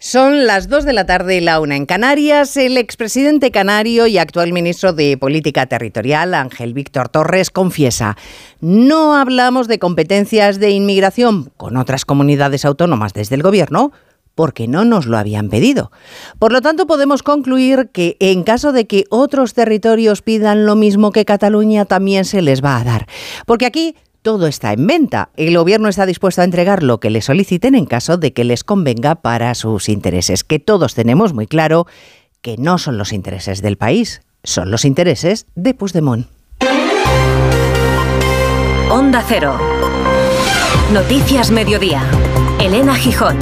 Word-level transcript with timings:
Son 0.00 0.46
las 0.46 0.68
2 0.68 0.84
de 0.84 0.92
la 0.92 1.06
tarde 1.06 1.38
y 1.38 1.40
la 1.40 1.58
una 1.58 1.74
en 1.74 1.84
Canarias. 1.84 2.56
El 2.56 2.76
expresidente 2.76 3.50
canario 3.50 4.06
y 4.06 4.16
actual 4.16 4.52
ministro 4.52 4.92
de 4.92 5.16
Política 5.18 5.66
Territorial, 5.66 6.34
Ángel 6.34 6.72
Víctor 6.72 7.08
Torres, 7.08 7.50
confiesa, 7.50 8.16
no 8.60 9.16
hablamos 9.16 9.66
de 9.66 9.80
competencias 9.80 10.60
de 10.60 10.70
inmigración 10.70 11.50
con 11.56 11.76
otras 11.76 12.04
comunidades 12.04 12.64
autónomas 12.64 13.12
desde 13.12 13.34
el 13.34 13.42
gobierno 13.42 13.90
porque 14.36 14.68
no 14.68 14.84
nos 14.84 15.06
lo 15.06 15.18
habían 15.18 15.48
pedido. 15.48 15.90
Por 16.38 16.52
lo 16.52 16.60
tanto, 16.60 16.86
podemos 16.86 17.24
concluir 17.24 17.90
que 17.92 18.16
en 18.20 18.44
caso 18.44 18.70
de 18.70 18.86
que 18.86 19.02
otros 19.10 19.52
territorios 19.52 20.22
pidan 20.22 20.64
lo 20.64 20.76
mismo 20.76 21.10
que 21.10 21.24
Cataluña, 21.24 21.86
también 21.86 22.24
se 22.24 22.40
les 22.40 22.62
va 22.64 22.76
a 22.76 22.84
dar. 22.84 23.08
Porque 23.46 23.66
aquí 23.66 23.96
todo 24.28 24.46
está 24.46 24.74
en 24.74 24.86
venta. 24.86 25.30
El 25.38 25.56
gobierno 25.56 25.88
está 25.88 26.04
dispuesto 26.04 26.42
a 26.42 26.44
entregar 26.44 26.82
lo 26.82 27.00
que 27.00 27.08
le 27.08 27.22
soliciten 27.22 27.74
en 27.74 27.86
caso 27.86 28.18
de 28.18 28.34
que 28.34 28.44
les 28.44 28.62
convenga 28.62 29.14
para 29.14 29.54
sus 29.54 29.88
intereses, 29.88 30.44
que 30.44 30.58
todos 30.58 30.94
tenemos 30.94 31.32
muy 31.32 31.46
claro 31.46 31.86
que 32.42 32.58
no 32.58 32.76
son 32.76 32.98
los 32.98 33.14
intereses 33.14 33.62
del 33.62 33.78
país, 33.78 34.20
son 34.44 34.70
los 34.70 34.84
intereses 34.84 35.46
de 35.54 35.72
Puigdemont. 35.72 36.26
Onda 38.90 39.24
Cero. 39.26 39.56
Noticias 40.92 41.50
Mediodía. 41.50 42.02
Elena 42.60 42.96
Gijón. 42.96 43.38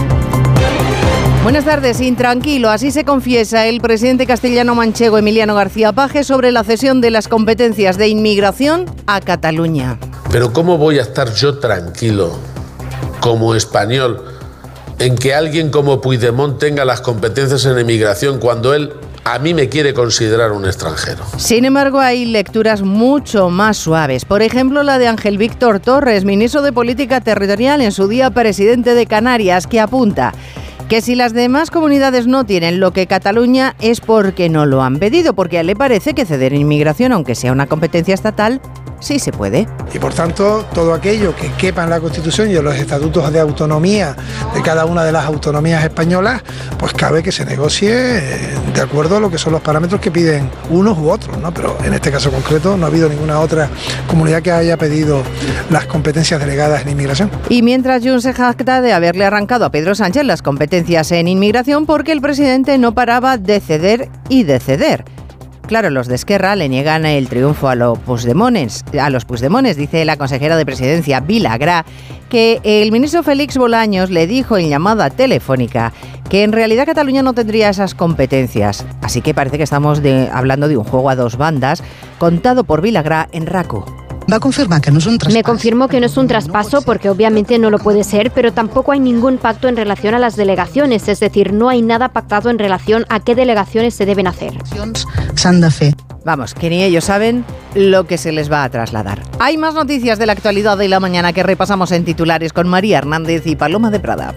Buenas 1.46 1.64
tardes, 1.64 2.00
intranquilo. 2.00 2.70
Así 2.70 2.90
se 2.90 3.04
confiesa 3.04 3.66
el 3.66 3.80
presidente 3.80 4.26
castellano 4.26 4.74
manchego 4.74 5.16
Emiliano 5.16 5.54
García 5.54 5.92
Paje 5.92 6.24
sobre 6.24 6.50
la 6.50 6.64
cesión 6.64 7.00
de 7.00 7.12
las 7.12 7.28
competencias 7.28 7.96
de 7.96 8.08
inmigración 8.08 8.84
a 9.06 9.20
Cataluña. 9.20 9.96
Pero 10.32 10.52
¿cómo 10.52 10.76
voy 10.76 10.98
a 10.98 11.02
estar 11.02 11.32
yo 11.32 11.60
tranquilo 11.60 12.36
como 13.20 13.54
español 13.54 14.24
en 14.98 15.14
que 15.14 15.36
alguien 15.36 15.70
como 15.70 16.00
Puigdemont 16.00 16.58
tenga 16.58 16.84
las 16.84 17.00
competencias 17.00 17.64
en 17.64 17.78
inmigración 17.78 18.40
cuando 18.40 18.74
él 18.74 18.94
a 19.22 19.40
mí 19.40 19.54
me 19.54 19.68
quiere 19.68 19.92
considerar 19.92 20.52
un 20.52 20.66
extranjero. 20.66 21.24
Sin 21.36 21.64
embargo, 21.64 21.98
hay 21.98 22.26
lecturas 22.26 22.82
mucho 22.82 23.50
más 23.50 23.76
suaves. 23.76 24.24
Por 24.24 24.40
ejemplo, 24.40 24.84
la 24.84 24.98
de 24.98 25.08
Ángel 25.08 25.36
Víctor 25.36 25.80
Torres, 25.80 26.24
ministro 26.24 26.62
de 26.62 26.72
Política 26.72 27.20
Territorial, 27.20 27.80
en 27.80 27.90
su 27.90 28.06
día 28.06 28.30
presidente 28.30 28.94
de 28.94 29.06
Canarias, 29.06 29.66
que 29.66 29.80
apunta 29.80 30.32
que 30.88 31.00
si 31.00 31.16
las 31.16 31.32
demás 31.32 31.70
comunidades 31.70 32.28
no 32.28 32.44
tienen 32.44 32.78
lo 32.78 32.92
que 32.92 33.08
Cataluña 33.08 33.74
es 33.80 34.00
porque 34.00 34.48
no 34.48 34.66
lo 34.66 34.82
han 34.82 34.98
pedido, 34.98 35.34
porque 35.34 35.58
a 35.58 35.64
le 35.64 35.74
parece 35.74 36.14
que 36.14 36.24
ceder 36.24 36.52
inmigración, 36.52 37.10
aunque 37.10 37.34
sea 37.34 37.50
una 37.50 37.66
competencia 37.66 38.14
estatal, 38.14 38.60
sí 39.00 39.18
se 39.18 39.32
puede. 39.32 39.66
Y 39.92 39.98
por 39.98 40.14
tanto, 40.14 40.64
todo 40.74 40.94
aquello 40.94 41.34
que 41.34 41.50
quepa 41.52 41.84
en 41.84 41.90
la 41.90 42.00
Constitución 42.00 42.50
y 42.50 42.56
en 42.56 42.64
los 42.64 42.74
estatutos 42.74 43.32
de 43.32 43.40
autonomía 43.40 44.16
de 44.54 44.62
cada 44.62 44.84
una 44.84 45.04
de 45.04 45.12
las 45.12 45.24
autonomías 45.24 45.84
españolas, 45.84 46.42
pues 46.78 46.92
cabe 46.92 47.22
que 47.22 47.32
se 47.32 47.44
negocie 47.44 47.94
de 47.94 48.80
acuerdo 48.80 49.16
a 49.16 49.20
lo 49.20 49.30
que 49.30 49.38
son 49.38 49.52
los 49.52 49.62
parámetros 49.62 50.00
que 50.00 50.10
piden 50.10 50.50
unos 50.70 50.98
u 50.98 51.10
otros, 51.10 51.38
¿no? 51.38 51.52
Pero 51.52 51.76
en 51.84 51.94
este 51.94 52.10
caso 52.10 52.30
concreto 52.30 52.76
no 52.76 52.86
ha 52.86 52.88
habido 52.88 53.08
ninguna 53.08 53.40
otra 53.40 53.68
comunidad 54.06 54.42
que 54.42 54.52
haya 54.52 54.76
pedido 54.76 55.22
las 55.70 55.86
competencias 55.86 56.40
delegadas 56.40 56.82
en 56.82 56.90
inmigración. 56.90 57.30
Y 57.48 57.62
mientras 57.62 58.02
Junts 58.02 58.24
se 58.24 58.32
jacta 58.32 58.80
de 58.80 58.92
haberle 58.92 59.24
arrancado 59.24 59.64
a 59.64 59.70
Pedro 59.70 59.94
Sánchez 59.94 60.24
las 60.24 60.42
competencias 60.42 61.12
en 61.12 61.28
inmigración 61.28 61.86
porque 61.86 62.12
el 62.12 62.20
presidente 62.20 62.78
no 62.78 62.92
paraba 62.92 63.38
de 63.38 63.60
ceder 63.60 64.08
y 64.28 64.44
de 64.44 64.60
ceder. 64.60 65.04
Claro, 65.66 65.90
los 65.90 66.06
de 66.06 66.14
Esquerra 66.14 66.54
le 66.54 66.68
niegan 66.68 67.04
el 67.04 67.28
triunfo 67.28 67.68
a 67.68 67.74
los 67.74 67.98
Puigdemones, 67.98 68.84
a 69.00 69.10
los 69.10 69.24
Puigdemones, 69.24 69.76
dice 69.76 70.04
la 70.04 70.16
consejera 70.16 70.56
de 70.56 70.64
presidencia 70.64 71.18
Vilagra, 71.18 71.84
que 72.28 72.60
el 72.62 72.92
ministro 72.92 73.24
Félix 73.24 73.56
Bolaños 73.56 74.10
le 74.10 74.28
dijo 74.28 74.56
en 74.56 74.68
llamada 74.68 75.10
telefónica 75.10 75.92
que 76.30 76.44
en 76.44 76.52
realidad 76.52 76.86
Cataluña 76.86 77.24
no 77.24 77.32
tendría 77.32 77.68
esas 77.68 77.96
competencias. 77.96 78.86
Así 79.02 79.22
que 79.22 79.34
parece 79.34 79.56
que 79.56 79.64
estamos 79.64 80.00
hablando 80.32 80.68
de 80.68 80.76
un 80.76 80.84
juego 80.84 81.10
a 81.10 81.16
dos 81.16 81.36
bandas, 81.36 81.82
contado 82.18 82.62
por 82.62 82.80
Vilagra 82.80 83.28
en 83.32 83.46
RACO. 83.46 84.05
Va 84.30 84.36
a 84.36 84.40
confirmar 84.40 84.80
que 84.80 84.90
no 84.90 84.98
es 84.98 85.06
un 85.06 85.18
traspaso. 85.18 85.38
Me 85.38 85.44
confirmó 85.44 85.88
que 85.88 86.00
no 86.00 86.06
es 86.06 86.16
un 86.16 86.26
traspaso 86.26 86.82
porque 86.82 87.08
obviamente 87.10 87.58
no 87.58 87.70
lo 87.70 87.78
puede 87.78 88.02
ser, 88.02 88.32
pero 88.32 88.52
tampoco 88.52 88.92
hay 88.92 89.00
ningún 89.00 89.38
pacto 89.38 89.68
en 89.68 89.76
relación 89.76 90.14
a 90.14 90.18
las 90.18 90.36
delegaciones, 90.36 91.06
es 91.08 91.20
decir, 91.20 91.52
no 91.52 91.68
hay 91.68 91.82
nada 91.82 92.08
pactado 92.08 92.50
en 92.50 92.58
relación 92.58 93.06
a 93.08 93.20
qué 93.20 93.34
delegaciones 93.34 93.94
se 93.94 94.04
deben 94.04 94.26
hacer. 94.26 94.54
Vamos, 96.24 96.54
que 96.54 96.68
ni 96.70 96.82
ellos 96.82 97.04
saben 97.04 97.44
lo 97.76 98.08
que 98.08 98.18
se 98.18 98.32
les 98.32 98.50
va 98.50 98.64
a 98.64 98.68
trasladar. 98.68 99.22
Hay 99.38 99.56
más 99.58 99.74
noticias 99.74 100.18
de 100.18 100.26
la 100.26 100.32
actualidad 100.32 100.76
de 100.76 100.88
la 100.88 100.98
mañana 100.98 101.32
que 101.32 101.44
repasamos 101.44 101.92
en 101.92 102.04
titulares 102.04 102.52
con 102.52 102.66
María 102.66 102.98
Hernández 102.98 103.46
y 103.46 103.54
Paloma 103.54 103.90
de 103.92 104.00
Prada 104.00 104.34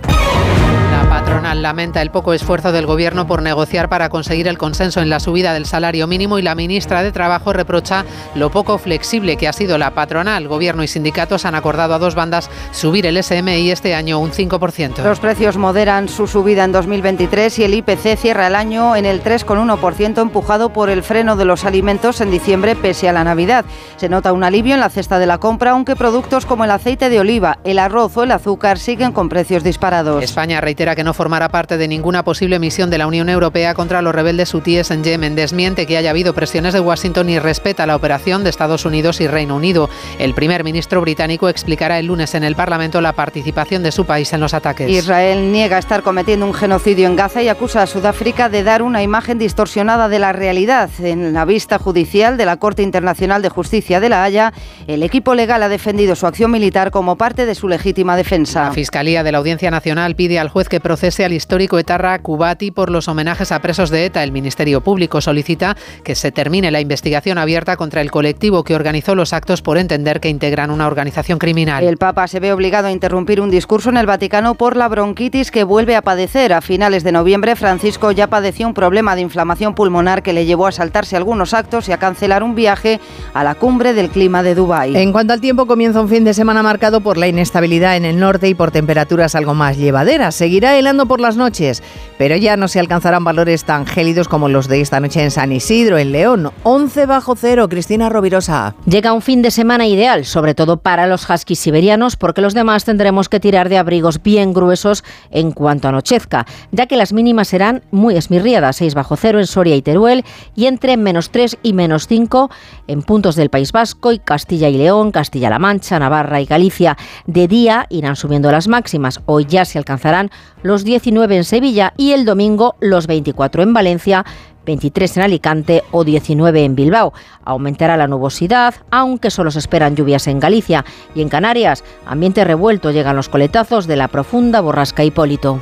patronal 1.40 1.62
lamenta 1.62 2.02
el 2.02 2.12
poco 2.12 2.34
esfuerzo 2.34 2.74
del 2.74 2.86
Gobierno 2.86 3.26
por 3.26 3.42
negociar 3.42 3.88
para 3.88 4.10
conseguir 4.10 4.50
el 4.50 4.58
consenso 4.58 5.00
en 5.00 5.10
la 5.10 5.22
subida 5.22 5.54
del 5.54 5.66
salario 5.66 6.06
mínimo 6.06 6.38
y 6.38 6.42
la 6.42 6.54
ministra 6.54 7.02
de 7.02 7.14
Trabajo 7.14 7.54
reprocha 7.54 8.04
lo 8.36 8.52
poco 8.52 8.78
flexible 8.78 9.38
que 9.38 9.48
ha 9.48 9.54
sido 9.54 9.78
la 9.78 9.92
patronal. 9.92 10.50
Gobierno 10.50 10.84
y 10.84 10.90
sindicatos 10.90 11.46
han 11.46 11.56
acordado 11.56 11.94
a 11.94 12.00
dos 12.00 12.14
bandas 12.14 12.50
subir 12.74 13.06
el 13.06 13.24
SMI 13.24 13.72
este 13.72 13.96
año 13.96 14.20
un 14.20 14.32
5%. 14.32 15.02
Los 15.02 15.22
precios 15.22 15.56
moderan 15.56 16.10
su 16.10 16.28
subida 16.28 16.66
en 16.66 16.74
2023 16.74 17.60
y 17.60 17.64
el 17.64 17.74
IPC 17.74 18.18
cierra 18.18 18.48
el 18.48 18.56
año 18.56 18.98
en 18.98 19.06
el 19.06 19.24
3,1% 19.24 20.22
empujado 20.22 20.74
por 20.74 20.90
el 20.90 21.04
freno 21.04 21.38
de 21.38 21.46
los 21.46 21.64
alimentos 21.64 22.20
en 22.20 22.32
diciembre 22.32 22.76
pese 22.76 23.08
a 23.08 23.14
la 23.14 23.24
Navidad. 23.24 23.64
Se 23.96 24.10
nota 24.10 24.34
un 24.34 24.44
alivio 24.44 24.74
en 24.74 24.82
la 24.82 24.90
cesta 24.90 25.20
de 25.20 25.26
la 25.26 25.38
compra, 25.38 25.72
aunque 25.72 25.96
productos 25.96 26.46
como 26.46 26.66
el 26.66 26.72
aceite 26.72 27.10
de 27.10 27.22
oliva, 27.22 27.60
el 27.64 27.80
arroz 27.80 28.18
o 28.18 28.24
el 28.24 28.32
azúcar 28.32 28.78
siguen 28.78 29.14
con 29.14 29.30
precios 29.30 29.64
disparados. 29.64 30.22
España 30.22 30.60
reitera 30.60 30.98
que 30.98 31.06
no 31.06 31.14
formará 31.29 31.50
parte 31.50 31.78
de 31.78 31.88
ninguna 31.88 32.23
posible 32.23 32.57
misión 32.57 32.90
de 32.90 32.97
la 32.97 33.06
Unión 33.06 33.29
Europea 33.29 33.75
contra 33.75 34.01
los 34.01 34.16
rebeldes 34.16 34.51
hutíes 34.51 34.90
en 34.90 35.03
Yemen. 35.03 35.35
Desmiente 35.35 35.85
que 35.85 35.95
haya 35.95 36.09
habido 36.09 36.34
presiones 36.34 36.73
de 36.73 36.79
Washington 36.79 37.29
y 37.29 37.38
respeta 37.38 37.85
la 37.85 37.95
operación 37.95 38.44
de 38.44 38.50
Estados 38.50 38.84
Unidos 38.84 39.22
y 39.22 39.28
Reino 39.28 39.56
Unido. 39.56 39.91
El 40.17 40.34
primer 40.34 40.63
ministro 40.63 41.01
británico 41.01 41.47
explicará 41.47 42.00
el 42.00 42.07
lunes 42.07 42.34
en 42.34 42.44
el 42.44 42.56
Parlamento 42.56 43.00
la 43.00 43.13
participación 43.13 43.84
de 43.84 43.91
su 43.91 44.06
país 44.06 44.34
en 44.34 44.40
los 44.40 44.56
ataques. 44.56 44.90
Israel 44.90 45.51
niega 45.51 45.78
estar 45.78 46.01
cometiendo 46.01 46.47
un 46.47 46.53
genocidio 46.56 47.06
en 47.06 47.16
Gaza 47.16 47.44
y 47.44 47.47
acusa 47.47 47.84
a 47.84 47.85
Sudáfrica 47.85 48.50
de 48.50 48.63
dar 48.63 48.81
una 48.81 49.03
imagen 49.03 49.38
distorsionada 49.38 50.09
de 50.09 50.17
la 50.17 50.34
realidad. 50.34 50.90
En 51.00 51.34
la 51.34 51.46
vista 51.46 51.78
judicial 51.78 52.38
de 52.38 52.46
la 52.47 52.57
Corte 52.57 52.81
Internacional 52.81 53.44
de 53.44 53.50
Justicia 53.50 54.00
de 54.00 54.09
La 54.09 54.23
Haya, 54.23 54.51
el 54.88 55.03
equipo 55.03 55.35
legal 55.35 55.61
ha 55.61 55.69
defendido 55.69 56.16
su 56.16 56.25
acción 56.25 56.50
militar 56.50 56.90
como 56.90 57.17
parte 57.17 57.46
de 57.46 57.53
su 57.53 57.67
legítima 57.67 58.17
defensa. 58.17 58.63
La 58.63 58.72
Fiscalía 58.72 59.22
de 59.22 59.31
la 59.31 59.38
Audiencia 59.38 59.69
Nacional 59.69 60.16
pide 60.16 60.40
al 60.40 60.50
juez 60.50 60.67
que 60.67 60.79
procese 60.79 61.19
al 61.24 61.34
histórico 61.34 61.78
etarra 61.80 62.19
Cubati 62.19 62.72
por 62.72 62.90
los 62.90 63.07
homenajes 63.07 63.52
a 63.52 63.59
presos 63.59 63.90
de 63.90 64.06
ETA. 64.06 64.24
El 64.24 64.31
Ministerio 64.31 64.81
Público 64.81 65.22
solicita 65.22 65.75
que 66.03 66.16
se 66.16 66.31
termine 66.31 66.72
la 66.72 66.81
investigación 66.81 67.38
abierta 67.38 67.78
contra 67.78 68.02
el 68.02 68.12
colectivo 68.12 68.63
que 68.63 68.75
organizó 68.75 69.16
los 69.16 69.34
actos 69.34 69.62
por 69.62 69.78
entender 69.78 70.19
que 70.19 70.29
integran 70.29 70.72
una 70.72 70.88
organización 70.88 71.40
criminal. 71.40 71.84
El 71.84 71.97
Papa 71.97 72.28
se 72.28 72.40
ve 72.40 72.53
obligado 72.53 72.88
a 72.88 72.91
interrumpir 72.91 73.41
un 73.41 73.50
discurso 73.50 73.90
en 73.90 73.97
el 73.97 74.06
Vaticano 74.06 74.56
por 74.56 74.75
la 74.75 74.88
bronquitis 74.88 75.52
que 75.52 75.63
vuelve 75.63 75.96
a 75.96 76.02
padecer. 76.02 76.53
A 76.53 76.62
finales 76.62 77.03
de 77.03 77.12
noviembre, 77.12 77.56
Francisco 77.56 78.12
ya 78.12 78.28
padeció 78.28 78.68
un 78.68 78.74
problema 78.74 79.16
de 79.16 79.22
inflamación 79.22 79.75
pulmonar 79.75 80.24
que 80.24 80.34
le 80.34 80.46
llevó 80.46 80.68
a 80.68 80.72
saltarse 80.72 81.16
algunos 81.16 81.53
actos 81.53 81.90
y 81.90 81.91
a 81.91 81.97
cancelar 81.97 82.44
un 82.44 82.56
viaje 82.56 83.00
a 83.34 83.44
la 83.44 83.56
cumbre 83.56 83.94
del 83.94 84.09
clima 84.09 84.44
de 84.44 84.56
Dubái. 84.56 84.96
En 84.96 85.12
cuanto 85.12 85.34
al 85.34 85.41
tiempo, 85.41 85.66
comienza 85.66 86.02
un 86.02 86.09
fin 86.09 86.24
de 86.24 86.34
semana 86.34 86.63
marcado 86.63 87.02
por 87.02 87.18
la 87.18 87.28
inestabilidad 87.28 87.97
en 87.97 88.06
el 88.06 88.19
norte 88.19 88.47
y 88.47 88.53
por 88.53 88.72
temperaturas 88.72 89.35
algo 89.35 89.53
más 89.53 89.78
llevaderas. 89.78 90.35
Seguirá 90.35 90.78
helando 90.78 91.06
por 91.09 91.20
las 91.20 91.36
noches, 91.36 91.84
pero 92.18 92.38
ya 92.38 92.56
no 92.56 92.70
se 92.70 92.80
alcanzarán 92.80 93.24
valores 93.24 93.66
tan 93.66 93.86
gélidos 93.86 94.30
como 94.30 94.47
los 94.47 94.68
de 94.68 94.80
esta 94.80 95.00
noche 95.00 95.24
en 95.24 95.31
San 95.31 95.52
Isidro, 95.52 95.97
en 95.97 96.12
León. 96.14 96.52
11 96.64 97.08
bajo 97.08 97.36
cero, 97.36 97.68
Cristina 97.68 98.09
Rovirosa. 98.09 98.75
Llega 98.86 99.12
un 99.12 99.24
fin 99.24 99.42
de 99.42 99.50
semana 99.50 99.88
ideal, 99.88 100.24
sobre 100.24 100.53
todo 100.53 100.78
para 100.78 101.08
los 101.08 101.28
huskies 101.28 101.59
siberianos, 101.59 102.16
porque 102.16 102.42
los 102.42 102.53
demás 102.53 102.86
tendremos 102.86 103.28
que 103.28 103.40
tirar 103.40 103.70
de 103.70 103.80
abrigos 103.80 104.22
bien 104.22 104.53
gruesos 104.53 105.03
en 105.31 105.52
cuanto 105.52 105.88
anochezca, 105.88 106.46
ya 106.72 106.85
que 106.85 106.96
las 106.96 107.11
mínimas 107.11 107.47
serán 107.47 107.82
muy 107.90 108.16
esmirriadas, 108.16 108.76
6 108.76 108.94
bajo 108.94 109.17
cero 109.17 109.40
en 109.40 109.47
Soria 109.47 109.76
y 109.76 109.82
Teruel, 109.82 110.23
y 110.56 110.67
entre 110.67 110.96
menos 110.96 111.32
3 111.32 111.58
y 111.64 111.73
menos 111.73 112.08
5 112.08 112.52
en 112.85 113.02
puntos 113.02 113.35
del 113.35 113.50
País 113.50 113.72
Vasco 113.72 114.11
y 114.11 114.20
Castilla 114.20 114.70
y 114.70 114.78
León, 114.78 115.09
Castilla-La 115.11 115.58
Mancha, 115.58 115.97
Navarra 115.97 116.40
y 116.40 116.46
Galicia. 116.46 116.97
De 117.26 117.47
día 117.47 117.88
irán 117.90 118.16
subiendo 118.16 118.52
las 118.52 118.67
máximas, 118.67 119.22
hoy 119.26 119.46
ya 119.50 119.66
se 119.66 119.79
alcanzarán 119.79 120.29
los 120.61 120.84
19 120.99 121.37
en 121.37 121.43
Sevilla 121.46 121.93
y 121.96 122.11
el 122.11 122.25
domingo 122.25 122.75
los 122.81 123.07
24 123.07 123.63
en 123.63 123.73
Valencia, 123.73 124.25
23 124.66 125.16
en 125.16 125.23
Alicante 125.23 125.84
o 125.91 126.03
19 126.03 126.66
en 126.66 126.75
Bilbao. 126.75 127.13
Aumentará 127.46 127.96
la 127.96 128.09
nubosidad, 128.09 128.75
aunque 128.91 129.31
solo 129.31 129.49
se 129.49 129.59
esperan 129.59 129.96
lluvias 129.96 130.28
en 130.28 130.41
Galicia 130.41 130.84
y 131.16 131.22
en 131.22 131.29
Canarias. 131.29 131.85
Ambiente 132.05 132.43
revuelto 132.43 132.91
llegan 132.91 133.16
los 133.16 133.29
coletazos 133.29 133.87
de 133.87 133.96
la 133.96 134.09
profunda 134.09 134.59
borrasca 134.59 135.05
Hipólito. 135.05 135.61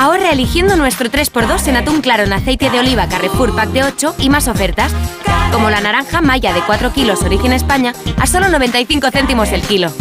ahorra 0.00 0.30
eligiendo 0.30 0.76
nuestro 0.76 1.10
3x2 1.10 1.68
en 1.68 1.76
atún 1.76 2.00
claro 2.00 2.22
en 2.22 2.32
aceite 2.32 2.70
de 2.70 2.80
oliva 2.80 3.06
Carrefour 3.06 3.54
Pack 3.54 3.68
de 3.68 3.84
8 3.84 4.14
y 4.18 4.30
más 4.30 4.48
ofertas, 4.48 4.92
como 5.52 5.68
la 5.68 5.82
naranja 5.82 6.22
maya 6.22 6.54
de 6.54 6.62
4 6.62 6.90
kilos 6.94 7.22
origen 7.22 7.52
España 7.52 7.92
a 8.16 8.26
solo 8.26 8.48
95 8.48 9.10
céntimos 9.10 9.52
el 9.52 9.60
kilo. 9.60 9.92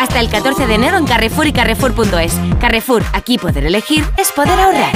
Hasta 0.00 0.20
el 0.20 0.30
14 0.30 0.68
de 0.68 0.74
enero 0.74 0.98
en 0.98 1.06
Carrefour 1.06 1.48
y 1.48 1.52
Carrefour.es. 1.52 2.34
Carrefour, 2.60 3.02
aquí 3.12 3.38
poder 3.38 3.66
elegir 3.66 4.04
es 4.16 4.30
poder 4.30 4.58
ahorrar. 4.58 4.92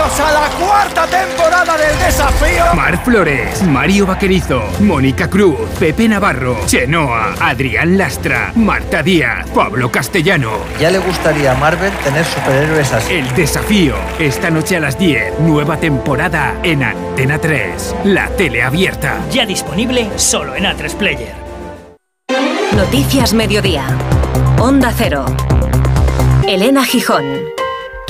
Bienvenidos 0.00 0.20
a 0.20 0.32
la 0.32 0.48
cuarta 0.58 1.06
temporada 1.06 1.76
del 1.76 1.98
desafío. 1.98 2.74
Mar 2.74 3.04
Flores, 3.04 3.62
Mario 3.64 4.06
Vaquerizo, 4.06 4.62
Mónica 4.80 5.28
Cruz, 5.28 5.68
Pepe 5.78 6.08
Navarro, 6.08 6.56
Chenoa, 6.66 7.34
Adrián 7.38 7.98
Lastra, 7.98 8.50
Marta 8.54 9.02
Díaz, 9.02 9.46
Pablo 9.54 9.90
Castellano. 9.90 10.52
Ya 10.80 10.90
le 10.90 10.98
gustaría 11.00 11.52
a 11.52 11.54
Marvel 11.54 11.92
tener 12.02 12.24
superhéroes 12.24 12.92
así. 12.92 13.12
El 13.12 13.34
desafío, 13.34 13.94
esta 14.18 14.50
noche 14.50 14.76
a 14.76 14.80
las 14.80 14.98
10, 14.98 15.40
nueva 15.40 15.76
temporada 15.76 16.54
en 16.62 16.82
Antena 16.82 17.38
3, 17.38 17.96
la 18.04 18.28
tele 18.28 18.62
abierta. 18.62 19.18
Ya 19.30 19.44
disponible 19.44 20.08
solo 20.16 20.54
en 20.54 20.64
A3 20.64 20.94
Player. 20.94 21.34
Noticias 22.74 23.34
Mediodía. 23.34 23.84
Onda 24.58 24.94
Cero. 24.96 25.26
Elena 26.46 26.84
Gijón. 26.84 27.59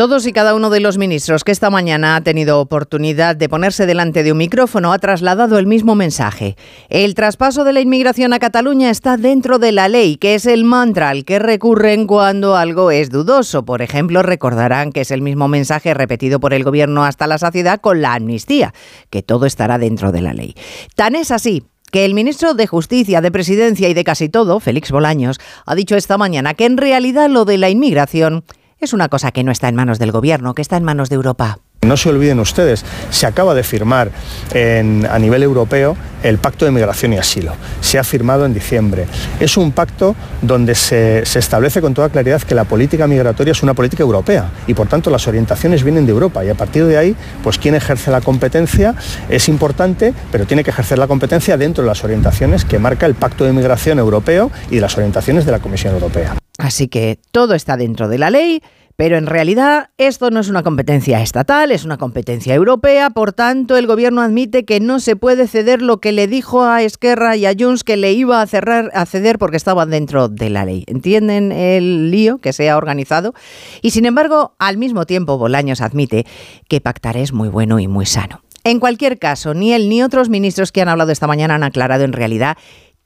Todos 0.01 0.27
y 0.27 0.33
cada 0.33 0.55
uno 0.55 0.71
de 0.71 0.81
los 0.81 0.97
ministros 0.97 1.45
que 1.45 1.53
esta 1.53 1.69
mañana 1.69 2.17
ha 2.17 2.23
tenido 2.23 2.59
oportunidad 2.59 3.37
de 3.37 3.51
ponerse 3.51 3.85
delante 3.85 4.23
de 4.23 4.33
un 4.33 4.39
micrófono 4.39 4.95
ha 4.95 4.99
trasladado 4.99 5.59
el 5.59 5.67
mismo 5.67 5.95
mensaje. 5.95 6.57
El 6.89 7.15
traspaso 7.15 7.65
de 7.65 7.75
la 7.75 7.83
inmigración 7.83 8.33
a 8.33 8.39
Cataluña 8.39 8.89
está 8.89 9.19
dentro 9.19 9.59
de 9.59 9.73
la 9.73 9.89
ley, 9.89 10.17
que 10.17 10.37
es 10.37 10.47
el 10.47 10.65
mantra 10.65 11.11
al 11.11 11.27
que 11.27 11.39
recurren 11.39 12.07
cuando 12.07 12.57
algo 12.57 12.91
es 12.91 13.11
dudoso. 13.11 13.67
Por 13.67 13.83
ejemplo, 13.83 14.23
recordarán 14.23 14.91
que 14.91 15.03
es 15.03 15.11
el 15.11 15.21
mismo 15.21 15.49
mensaje 15.49 15.93
repetido 15.93 16.41
por 16.41 16.55
el 16.55 16.65
gobierno 16.65 17.05
hasta 17.05 17.27
la 17.27 17.37
saciedad 17.37 17.79
con 17.83 18.01
la 18.01 18.15
amnistía, 18.15 18.73
que 19.11 19.23
todo 19.23 19.45
estará 19.45 19.77
dentro 19.77 20.13
de 20.13 20.23
la 20.23 20.33
ley. 20.33 20.55
Tan 20.95 21.15
es 21.15 21.31
así 21.31 21.63
que 21.93 22.07
el 22.07 22.15
ministro 22.15 22.55
de 22.55 22.67
Justicia, 22.67 23.21
de 23.21 23.31
Presidencia 23.31 23.87
y 23.91 23.93
de 23.93 24.05
casi 24.05 24.31
todo, 24.31 24.61
Félix 24.61 24.93
Bolaños, 24.93 25.39
ha 25.67 25.75
dicho 25.75 25.95
esta 25.95 26.17
mañana 26.17 26.55
que 26.55 26.65
en 26.65 26.79
realidad 26.79 27.29
lo 27.29 27.45
de 27.45 27.59
la 27.59 27.69
inmigración 27.69 28.45
es 28.81 28.93
una 28.93 29.09
cosa 29.09 29.33
que 29.33 29.45
no 29.45 29.53
está 29.53 29.69
en 29.69 29.77
manos 29.77 29.99
del 29.99 30.13
gobierno, 30.13 30.55
que 30.55 30.63
está 30.63 30.77
en 30.77 30.85
manos 30.85 31.09
de 31.09 31.17
Europa. 31.17 31.59
No 31.83 31.97
se 31.97 32.11
olviden 32.11 32.39
ustedes, 32.41 32.85
se 33.09 33.27
acaba 33.27 33.55
de 33.55 33.63
firmar 33.63 34.11
en, 34.53 35.07
a 35.11 35.19
nivel 35.19 35.43
europeo 35.43 35.97
el 36.23 36.37
Pacto 36.37 36.67
de 36.67 36.71
Migración 36.71 37.15
y 37.15 37.17
Asilo. 37.17 37.55
Se 37.81 37.99
ha 37.99 38.05
firmado 38.05 38.45
en 38.45 38.53
diciembre. 38.53 39.07
Es 39.41 39.57
un 39.57 39.73
pacto 39.73 40.15
donde 40.43 40.75
se, 40.75 41.25
se, 41.25 41.39
establece 41.39 41.81
con 41.81 41.95
toda 41.95 42.11
claridad 42.11 42.43
que 42.43 42.55
la 42.55 42.65
política 42.65 43.07
migratoria 43.07 43.53
es 43.53 43.63
una 43.63 43.73
política 43.73 44.03
europea 44.03 44.51
y 44.67 44.75
por 44.75 44.89
tanto 44.89 45.09
las 45.09 45.27
orientaciones 45.27 45.83
vienen 45.83 46.05
de 46.05 46.13
Europa 46.13 46.45
y 46.45 46.51
a 46.51 46.55
partir 46.55 46.85
de 46.85 46.99
ahí, 46.99 47.17
pues 47.43 47.57
quien 47.57 47.75
ejerce 47.75 48.11
la 48.11 48.21
competencia 48.21 48.95
es 49.31 49.49
importante, 49.49 50.13
pero 50.31 50.45
tiene 50.45 50.63
que 50.63 50.71
ejercer 50.71 50.99
la 50.99 51.07
competencia 51.07 51.57
dentro 51.57 51.83
de 51.83 51.89
las 51.89 52.05
orientaciones 52.05 52.67
que 52.67 52.79
marca 52.79 53.07
el 53.07 53.15
Pacto 53.15 53.45
de 53.45 53.55
Migración 53.55 53.99
Europeo 53.99 54.51
y 54.71 54.75
de 54.75 54.81
las 54.83 54.99
orientaciones 54.99 55.47
de 55.47 55.53
la 55.53 55.61
Comisión 55.61 55.95
Europea. 55.95 56.40
Así 56.61 56.89
que 56.89 57.19
todo 57.33 57.55
está 57.55 57.77
dentro 57.77 58.09
de 58.09 58.19
la 58.19 58.31
ley. 58.31 58.63
Pero 58.97 59.17
en 59.17 59.25
realidad 59.25 59.89
esto 59.97 60.31
no 60.31 60.41
es 60.41 60.51
una 60.51 60.63
competencia 60.63 61.23
estatal, 61.23 61.73
es 61.73 61.87
una 61.87 61.97
competencia 61.97 62.55
europea, 62.55 63.09
por 63.09 63.33
tanto 63.33 63.79
el 63.79 63.87
gobierno 63.87 64.21
admite 64.21 64.67
que 64.67 64.79
no 64.79 65.01
se 65.01 65.17
puede 65.17 65.49
ceder 65.49 65.81
lo 65.81 66.01
que 66.01 66.13
le 66.13 66.27
dijo 66.27 66.65
a 66.65 66.83
Esquerra 66.83 67.35
y 67.35 67.47
a 67.47 67.55
Junts 67.59 67.83
que 67.83 67.97
le 67.97 68.13
iba 68.13 68.43
a, 68.43 68.47
cerrar, 68.47 68.91
a 68.93 69.07
ceder 69.07 69.39
porque 69.39 69.57
estaban 69.57 69.89
dentro 69.89 70.29
de 70.29 70.51
la 70.51 70.67
ley. 70.67 70.85
¿Entienden 70.87 71.51
el 71.51 72.11
lío 72.11 72.41
que 72.41 72.53
se 72.53 72.69
ha 72.69 72.77
organizado? 72.77 73.33
Y 73.81 73.93
sin 73.93 74.05
embargo, 74.05 74.55
al 74.59 74.77
mismo 74.77 75.07
tiempo 75.07 75.39
Bolaños 75.39 75.81
admite 75.81 76.27
que 76.69 76.83
pactar 76.83 77.17
es 77.17 77.33
muy 77.33 77.49
bueno 77.49 77.81
y 77.81 77.89
muy 77.89 78.05
sano. 78.05 78.43
En 78.65 78.81
cualquier 78.81 79.19
caso, 79.19 79.55
ni 79.55 79.73
él 79.73 79.89
ni 79.89 80.03
otros 80.03 80.29
ministros 80.29 80.73
que 80.73 80.83
han 80.83 80.91
hablado 80.91 81.11
esta 81.11 81.27
mañana 81.27 81.55
han 81.55 81.63
aclarado 81.63 82.05
en 82.05 82.13
realidad 82.13 82.59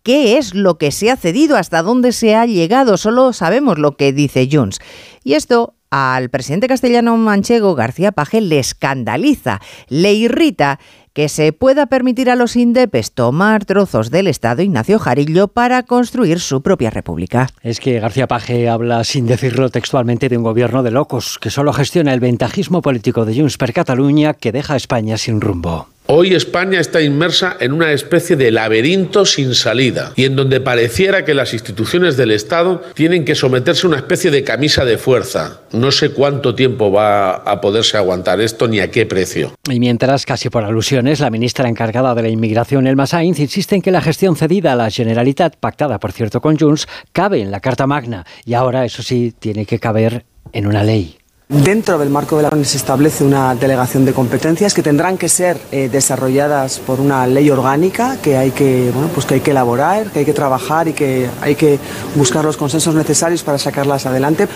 qué 0.05 0.39
es 0.39 0.55
lo 0.55 0.79
que 0.79 0.93
se 0.93 1.11
ha 1.11 1.17
cedido, 1.17 1.57
hasta 1.57 1.83
dónde 1.83 2.13
se 2.13 2.37
ha 2.37 2.47
llegado, 2.47 2.97
solo 2.97 3.33
sabemos 3.33 3.79
lo 3.79 3.97
que 3.97 4.13
dice 4.13 4.49
Junts. 4.51 4.79
Y 5.25 5.33
esto 5.33 5.75
al 5.91 6.29
presidente 6.29 6.69
castellano 6.69 7.17
manchego 7.17 7.75
García 7.75 8.13
Paje 8.13 8.41
le 8.41 8.59
escandaliza, 8.59 9.61
le 9.89 10.13
irrita 10.13 10.79
que 11.13 11.29
se 11.29 11.53
pueda 11.53 11.87
permitir 11.87 12.29
a 12.29 12.35
los 12.35 12.57
indepes 12.57 13.13
tomar 13.13 13.65
trozos 13.65 14.11
del 14.11 14.27
Estado 14.27 14.63
Ignacio 14.63 14.99
Jarillo 14.99 15.49
para 15.49 15.85
construir 15.85 16.41
su 16.41 16.63
propia 16.63 16.91
república. 16.91 17.49
Es 17.63 17.79
que 17.79 18.01
García 18.01 18.27
Paje 18.27 18.69
habla 18.69 19.05
sin 19.05 19.27
decirlo 19.27 19.71
textualmente 19.71 20.29
de 20.29 20.37
un 20.37 20.43
gobierno 20.43 20.83
de 20.83 20.91
locos 20.91 21.39
que 21.41 21.51
solo 21.51 21.73
gestiona 21.73 22.13
el 22.13 22.21
ventajismo 22.21 22.83
político 22.83 23.25
de 23.25 23.37
Junts 23.37 23.57
per 23.57 23.73
Cataluña 23.73 24.35
que 24.35 24.51
deja 24.51 24.75
a 24.75 24.77
España 24.77 25.17
sin 25.17 25.41
rumbo. 25.41 25.94
Hoy 26.07 26.35
España 26.35 26.81
está 26.81 27.01
inmersa 27.01 27.57
en 27.61 27.73
una 27.73 27.91
especie 27.93 28.37
de 28.37 28.51
laberinto 28.51 29.25
sin 29.25 29.55
salida 29.55 30.13
y 30.17 30.27
en 30.27 30.37
donde 30.37 30.61
pareciera 30.61 31.25
que 31.25 31.33
las 31.33 31.55
instituciones 31.55 32.19
del 32.19 32.31
Estado 32.31 32.83
tienen 32.93 33.25
que 33.25 33.35
someterse 33.35 33.87
a 33.87 33.89
una 33.89 33.97
especie 33.97 34.31
de 34.31 34.45
camisa 34.45 34.85
de 34.85 34.99
fuerza. 34.99 35.63
No 35.73 35.91
sé 35.91 36.11
cuánto 36.11 36.55
tiempo 36.55 36.93
va 36.93 37.37
a 37.37 37.59
poderse 37.63 37.97
aguantar 37.97 38.43
esto 38.43 38.69
ni 38.69 38.81
a 38.81 38.91
qué 38.91 39.07
precio. 39.07 39.55
Y 39.71 39.81
mientras, 39.81 40.27
casi 40.27 40.51
por 40.51 40.65
alusiones, 40.65 41.21
la 41.21 41.31
ministra 41.31 41.71
encargada 41.71 42.15
de 42.15 42.21
la 42.21 42.29
inmigración, 42.29 42.87
Elma 42.87 43.07
Sainz, 43.07 43.41
insiste 43.41 43.75
en 43.75 43.81
que 43.81 43.91
la 43.91 44.03
gestión 44.03 44.37
cedida 44.37 44.75
a 44.75 44.77
la 44.77 44.91
Generalitat, 44.91 45.57
pactada 45.57 45.99
por 45.99 46.13
cierto 46.13 46.43
con 46.43 46.59
Junts, 46.59 46.87
cabe 47.15 47.41
en 47.41 47.51
la 47.51 47.61
Carta 47.61 47.87
Magna 47.87 48.27
y 48.45 48.53
ahora, 48.53 48.85
eso 48.85 49.03
sí, 49.03 49.33
tiene 49.39 49.65
que 49.65 49.79
caber 49.79 50.27
en 50.53 50.67
una 50.67 50.85
ley. 50.85 51.17
Dentro 51.63 51.99
del 51.99 52.11
marco 52.11 52.37
de 52.37 52.43
la 52.43 52.49
ONU 52.49 52.65
se 52.65 52.77
establece 52.77 53.23
una 53.23 53.55
delegación 53.55 54.05
de 54.05 54.13
competencias 54.13 54.75
que 54.75 54.83
tendrán 54.83 55.17
que 55.17 55.29
ser 55.29 55.57
eh, 55.71 55.89
desarrolladas 55.89 56.81
por 56.81 56.99
una 56.99 57.29
ley 57.29 57.49
orgánica 57.49 58.17
que 58.21 58.37
hay 58.37 58.51
que, 58.51 58.91
pues 59.15 59.25
que 59.25 59.35
hay 59.35 59.41
que 59.41 59.53
elaborar, 59.53 60.11
que 60.11 60.19
hay 60.19 60.25
que 60.25 60.33
trabajar 60.33 60.89
y 60.89 60.95
que 60.95 61.31
hay 61.41 61.55
que 61.55 61.79
buscar 62.17 62.45
los 62.45 62.57
consensos 62.57 62.97
necesarios 62.97 63.45
para 63.45 63.59
sacarlas 63.59 64.05
adelante. 64.05 64.49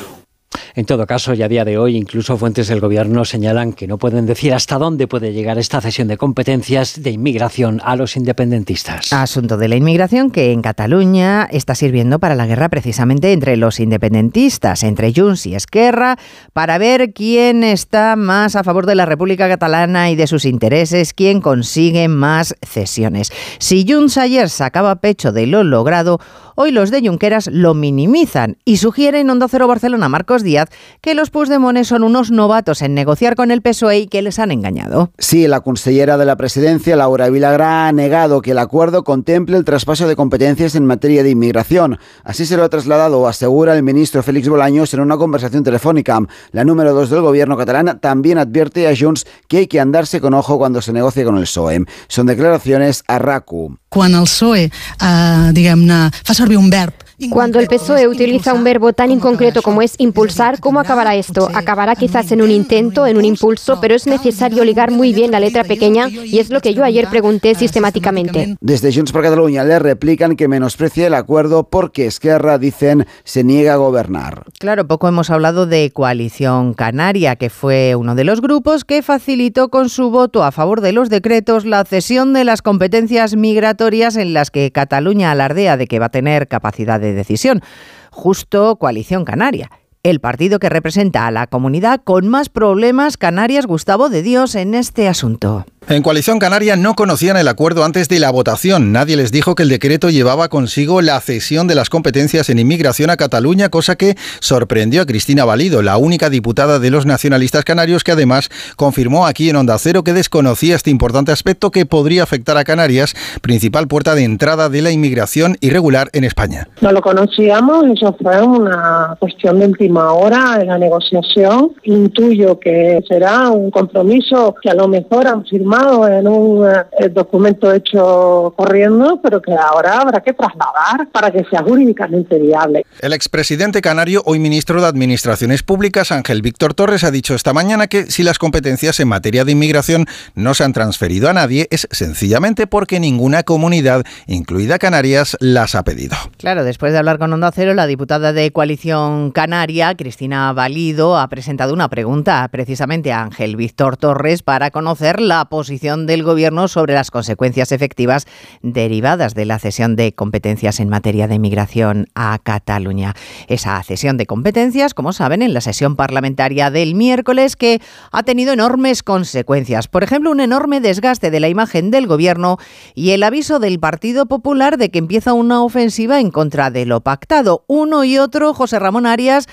En 0.74 0.86
todo 0.86 1.06
caso, 1.06 1.34
y 1.34 1.43
a 1.43 1.48
día 1.48 1.64
de 1.64 1.76
hoy, 1.76 1.96
incluso 1.96 2.36
fuentes 2.38 2.69
del 2.69 2.81
Gobierno 2.81 3.24
señalan 3.24 3.72
que 3.72 3.86
no 3.86 3.98
pueden 3.98 4.26
decir 4.26 4.55
hasta 4.55 4.78
dónde 4.78 5.06
puede 5.06 5.32
llegar 5.32 5.58
esta 5.58 5.81
cesión 5.81 6.08
de 6.08 6.17
competencias 6.17 7.02
de 7.02 7.10
inmigración 7.10 7.81
a 7.84 7.96
los 7.96 8.17
independentistas. 8.17 9.12
Asunto 9.12 9.56
de 9.56 9.69
la 9.69 9.76
inmigración 9.76 10.31
que 10.31 10.52
en 10.52 10.62
Cataluña 10.62 11.48
está 11.50 11.74
sirviendo 11.74 12.19
para 12.19 12.34
la 12.34 12.46
guerra 12.46 12.69
precisamente 12.69 13.32
entre 13.32 13.56
los 13.56 13.81
independentistas, 13.81 14.82
entre 14.84 15.12
Junts 15.12 15.46
y 15.46 15.55
Esquerra, 15.55 16.17
para 16.52 16.78
ver 16.78 17.12
quién 17.12 17.64
está 17.64 18.17
más 18.17 18.56
a 18.56 18.64
favor 18.64 18.86
de 18.86 18.94
la 18.94 19.06
República 19.06 19.48
Catalana 19.48 20.10
y 20.10 20.17
de 20.17 20.26
sus 20.26 20.44
intereses, 20.44 21.12
quién 21.12 21.40
consigue 21.40 22.08
más 22.08 22.55
cesiones. 22.62 23.32
Si 23.58 23.84
Junts 23.88 24.17
ayer 24.17 24.48
sacaba 24.48 24.96
pecho 24.96 25.32
de 25.32 25.46
lo 25.46 25.64
logrado, 25.64 26.20
hoy 26.60 26.72
los 26.72 26.91
de 26.91 27.00
Junqueras 27.00 27.48
lo 27.53 27.72
minimizan 27.72 28.56
y 28.65 28.79
sugieren 28.79 29.31
Onda 29.31 29.46
Cero 29.48 29.69
Barcelona 29.69 30.08
Marcos 30.08 30.43
Díaz 30.43 30.69
que 31.00 31.15
los 31.15 31.31
Puigdemont 31.31 31.84
son 31.84 32.03
unos 32.03 32.32
novatos 32.32 32.82
en 32.82 32.94
negociar 32.94 33.36
con 33.36 33.53
el 33.53 33.62
PSOE 33.62 34.00
y 34.00 34.06
que 34.08 34.22
les 34.22 34.41
han 34.41 34.50
engañado. 34.50 35.12
Sí, 35.19 35.46
la 35.46 35.60
consellera 35.60 36.19
de 36.19 36.24
la 36.24 36.34
presidencia, 36.34 36.96
Laura 36.96 37.29
Vilagrá, 37.31 37.86
ha 37.86 37.93
negado 37.93 38.43
que 38.43 38.50
el 38.50 38.58
acuerdo 38.58 39.05
contemple 39.05 39.56
el 39.56 39.65
traspaso 39.65 40.08
de 40.08 40.17
competencias 40.17 40.74
en 40.74 40.84
materia 40.84 41.22
de 41.22 41.31
inmigración. 41.31 41.98
Así 42.24 42.44
se 42.44 42.56
lo 42.56 42.65
ha 42.65 42.69
trasladado, 42.69 43.29
asegura 43.29 43.77
el 43.77 43.84
ministro 43.84 44.24
Félix 44.24 44.48
Bolaños 44.48 44.93
en 44.94 45.00
una 45.00 45.17
conversación 45.17 45.62
telefónica. 45.62 46.19
La 46.50 46.65
número 46.65 46.93
dos 46.93 47.08
del 47.08 47.20
gobierno 47.20 47.56
catalán 47.56 48.00
también 48.00 48.36
advierte 48.38 48.88
a 48.88 48.96
Junts 48.98 49.27
que 49.46 49.58
hay 49.58 49.67
que 49.69 49.79
andarse 49.79 50.20
con 50.20 50.34
ojo 50.34 50.58
cuando 50.58 50.82
se 50.82 50.93
negocie 50.93 51.24
con 51.24 51.36
el 51.36 51.44
PSOE. 51.44 51.84
Son 52.08 52.27
declaraciones 52.27 53.05
a 53.06 53.20
RACU. 53.20 53.79
Quan 53.88 54.15
el 54.15 54.24
PSOE, 54.24 54.65
eh, 54.65 55.50
diguem-ne, 55.55 56.10
fa 56.24 56.34
servir 56.48 56.56
un 56.56 56.70
verb 56.70 57.07
Cuando 57.31 57.58
el 57.58 57.67
PSOE 57.67 58.06
utiliza 58.06 58.55
un 58.55 58.63
verbo 58.63 58.93
tan 58.93 59.10
inconcreto 59.10 59.60
como 59.60 59.82
es 59.82 59.96
impulsar, 59.98 60.60
¿cómo 60.60 60.79
acabará 60.79 61.17
esto? 61.17 61.48
Acabará 61.53 61.96
quizás 61.96 62.31
en 62.31 62.41
un 62.41 62.51
intento, 62.51 63.06
en 63.08 63.17
un 63.17 63.25
impulso, 63.25 63.81
pero 63.81 63.96
es 63.96 64.06
necesario 64.06 64.65
ligar 64.65 64.93
muy 64.93 65.13
bien 65.13 65.32
la 65.32 65.41
letra 65.41 65.65
pequeña 65.65 66.08
y 66.08 66.39
es 66.39 66.51
lo 66.51 66.60
que 66.60 66.75
yo 66.75 66.84
ayer 66.84 67.08
pregunté 67.08 67.56
sistemáticamente. 67.56 68.56
Desde 68.60 68.93
Junts 68.93 69.10
per 69.10 69.22
Catalunya 69.22 69.65
le 69.65 69.81
replican 69.81 70.37
que 70.37 70.46
menosprecia 70.46 71.08
el 71.08 71.15
acuerdo 71.15 71.69
porque 71.69 72.06
Esquerra, 72.06 72.56
dicen, 72.56 73.05
se 73.25 73.43
niega 73.43 73.72
a 73.72 73.77
gobernar. 73.79 74.44
Claro, 74.60 74.87
poco 74.87 75.08
hemos 75.08 75.31
hablado 75.31 75.67
de 75.67 75.91
Coalición 75.91 76.72
Canaria, 76.72 77.34
que 77.34 77.51
fue 77.51 77.96
uno 77.96 78.15
de 78.15 78.22
los 78.22 78.41
grupos 78.41 78.84
que 78.84 79.03
facilitó 79.03 79.70
con 79.70 79.89
su 79.89 80.10
voto 80.10 80.44
a 80.44 80.53
favor 80.53 80.81
de 80.81 80.93
los 80.93 81.10
decretos 81.10 81.65
la 81.65 81.84
cesión 81.84 82.32
de 82.32 82.44
las 82.44 82.63
competencias 82.63 83.34
migratorias 83.34 84.15
en 84.15 84.34
las 84.34 84.53
que 84.53 84.70
Cataluña 84.70 85.32
alardea 85.32 85.77
de 85.77 85.89
que 85.89 85.98
va 85.98 86.06
a 86.06 86.10
tener 86.10 86.46
capacidad 86.46 87.01
de 87.01 87.07
decisión. 87.15 87.62
Justo 88.10 88.77
Coalición 88.77 89.24
Canaria 89.24 89.70
el 90.03 90.20
partido 90.20 90.58
que 90.58 90.69
representa 90.69 91.27
a 91.27 91.31
la 91.31 91.46
comunidad 91.46 92.00
con 92.03 92.29
más 92.29 92.48
problemas 92.48 93.17
Canarias, 93.17 93.67
Gustavo 93.67 94.08
de 94.08 94.22
Dios, 94.22 94.55
en 94.55 94.74
este 94.74 95.08
asunto. 95.08 95.67
En 95.87 96.03
Coalición 96.03 96.39
Canaria 96.39 96.77
no 96.77 96.94
conocían 96.94 97.39
el 97.39 97.49
acuerdo 97.49 97.82
antes 97.82 98.11
de 98.11 98.19
la 98.19 98.31
votación. 98.31 98.93
Nadie 98.93 99.17
les 99.17 99.32
dijo 99.32 99.55
que 99.55 99.63
el 99.63 99.70
decreto 99.70 100.11
llevaba 100.11 100.49
consigo 100.49 101.01
la 101.01 101.19
cesión 101.20 101.67
de 101.67 101.75
las 101.75 101.89
competencias 101.89 102.51
en 102.51 102.58
inmigración 102.58 103.08
a 103.08 103.17
Cataluña, 103.17 103.70
cosa 103.70 103.97
que 103.97 104.15
sorprendió 104.41 105.01
a 105.01 105.06
Cristina 105.06 105.47
Valido, 105.47 105.81
la 105.81 105.97
única 105.97 106.29
diputada 106.29 106.79
de 106.79 106.91
los 106.91 107.06
nacionalistas 107.06 107.65
canarios 107.65 108.05
que 108.05 108.13
además 108.13 108.51
confirmó 108.77 109.27
aquí 109.27 109.49
en 109.49 109.56
Onda 109.56 109.79
Cero 109.79 110.05
que 110.05 110.13
desconocía 110.13 110.77
este 110.77 110.91
importante 110.91 111.32
aspecto 111.32 111.70
que 111.70 111.87
podría 111.87 112.23
afectar 112.23 112.58
a 112.58 112.65
Canarias, 112.65 113.15
principal 113.41 113.89
puerta 113.89 114.15
de 114.15 114.25
entrada 114.25 114.69
de 114.69 114.82
la 114.82 114.91
inmigración 114.91 115.56
irregular 115.61 116.11
en 116.13 116.25
España. 116.25 116.69
No 116.82 116.93
lo 116.93 117.01
conocíamos, 117.01 117.87
eso 117.87 118.15
fue 118.20 118.43
una 118.43 119.17
cuestión 119.19 119.58
de 119.58 119.67
última 119.69 120.13
hora 120.13 120.58
en 120.61 120.67
la 120.69 120.77
negociación. 120.77 121.73
Intuyo 121.85 122.58
que 122.61 123.01
será 123.08 123.49
un 123.49 123.70
compromiso 123.70 124.55
que 124.61 124.69
a 124.69 124.75
lo 124.75 124.87
mejor 124.87 125.27
han 125.27 125.47
firmado 125.47 125.78
en 126.08 126.29
un 126.29 126.67
eh, 126.67 127.08
documento 127.08 127.73
hecho 127.73 128.53
corriendo, 128.56 129.20
pero 129.23 129.41
que 129.41 129.53
ahora 129.53 130.01
habrá 130.01 130.20
que 130.20 130.32
trasladar 130.32 131.08
para 131.13 131.31
que 131.31 131.44
sea 131.44 131.63
jurídicamente 131.63 132.39
viable. 132.39 132.85
El 133.01 133.13
expresidente 133.13 133.81
canario, 133.81 134.23
hoy 134.27 134.39
ministro 134.39 134.81
de 134.81 134.87
Administraciones 134.87 135.63
Públicas, 135.63 136.13
Ángel 136.13 136.43
Víctor 136.43 136.75
Torres, 136.75 137.05
ha 137.05 137.11
dicho 137.11 137.35
esta 137.35 137.53
mañana 137.53 137.87
que 137.87 138.11
si 138.11 138.23
las 138.23 138.39
competencias 138.39 139.01
en 139.01 139.08
materia 139.08 139.44
de 139.44 139.53
inmigración 139.53 140.06
no 140.35 140.55
se 140.55 140.65
han 140.65 140.73
transferido 140.73 141.29
a 141.29 141.32
nadie 141.32 141.69
es 141.70 141.87
sencillamente 141.91 142.67
porque 142.67 143.01
ninguna 143.01 143.43
comunidad, 143.43 144.05
incluida 144.27 144.79
Canarias, 144.79 145.37
las 145.41 145.75
ha 145.75 145.85
pedido. 145.85 146.17
Claro, 146.39 146.65
después 146.65 146.93
de 146.93 146.99
hablar 146.99 147.19
con 147.19 147.32
Onda 147.32 147.53
Cero, 147.53 147.75
la 147.75 147.87
diputada 147.87 148.32
de 148.32 148.51
Coalición 148.53 149.31
Canaria, 149.31 149.94
Cristina 149.94 150.53
Valido, 150.53 151.19
ha 151.19 151.29
presentado 151.29 151.73
una 151.75 151.89
pregunta 151.89 152.47
precisamente 152.51 153.13
a 153.13 153.23
Ángel 153.23 153.56
Víctor 153.56 153.97
Torres 153.97 154.43
para 154.43 154.70
conocer 154.70 155.20
la 155.20 155.44
posibilidad 155.47 155.57
posición 155.58 156.06
del 156.06 156.22
Gobierno 156.22 156.69
sobre 156.69 156.94
las 156.94 157.10
consecuencias 157.10 157.72
efectivas 157.72 158.29
derivadas 158.62 159.34
de 159.34 159.44
la 159.44 159.58
cesión 159.58 159.96
de 159.96 160.12
competencias 160.12 160.79
en 160.79 160.88
materia 160.88 161.27
de 161.27 161.41
migración 161.41 162.06
a 162.15 162.38
Cataluña. 162.41 163.15
Esa 163.48 163.82
cesión 163.82 164.19
de 164.19 164.27
competencias, 164.27 164.94
como 164.94 165.12
saben, 165.12 165.43
en 165.43 165.55
la 165.55 165.60
sesión 165.60 165.96
parlamentaria 165.96 166.70
del 166.70 166.94
miércoles 166.94 167.56
que 167.56 167.81
ha 168.12 168.22
tenido 168.22 168.53
enormes 168.53 169.03
consecuencias. 169.03 169.88
Por 169.88 170.05
ejemplo, 170.05 170.31
un 170.31 170.38
enorme 170.38 170.81
desgaste 170.81 171.32
de 171.32 171.41
la 171.41 171.48
imagen 171.48 171.91
del 171.91 172.06
Gobierno 172.06 172.58
y 172.94 173.10
el 173.10 173.24
aviso 173.24 173.58
del 173.58 173.81
Partido 173.81 174.27
Popular 174.27 174.79
de 174.79 174.91
que 174.91 175.00
empieza 175.00 175.32
una 175.32 175.65
ofensiva 175.65 176.20
en 176.20 176.31
contra 176.31 176.70
de 176.70 176.86
lo 176.86 177.00
pactado. 177.00 177.65
Uno 177.67 178.05
y 178.05 178.17
otro, 178.17 178.55
José 178.55 178.79
Ramón 178.79 179.06
Arias, 179.06 179.48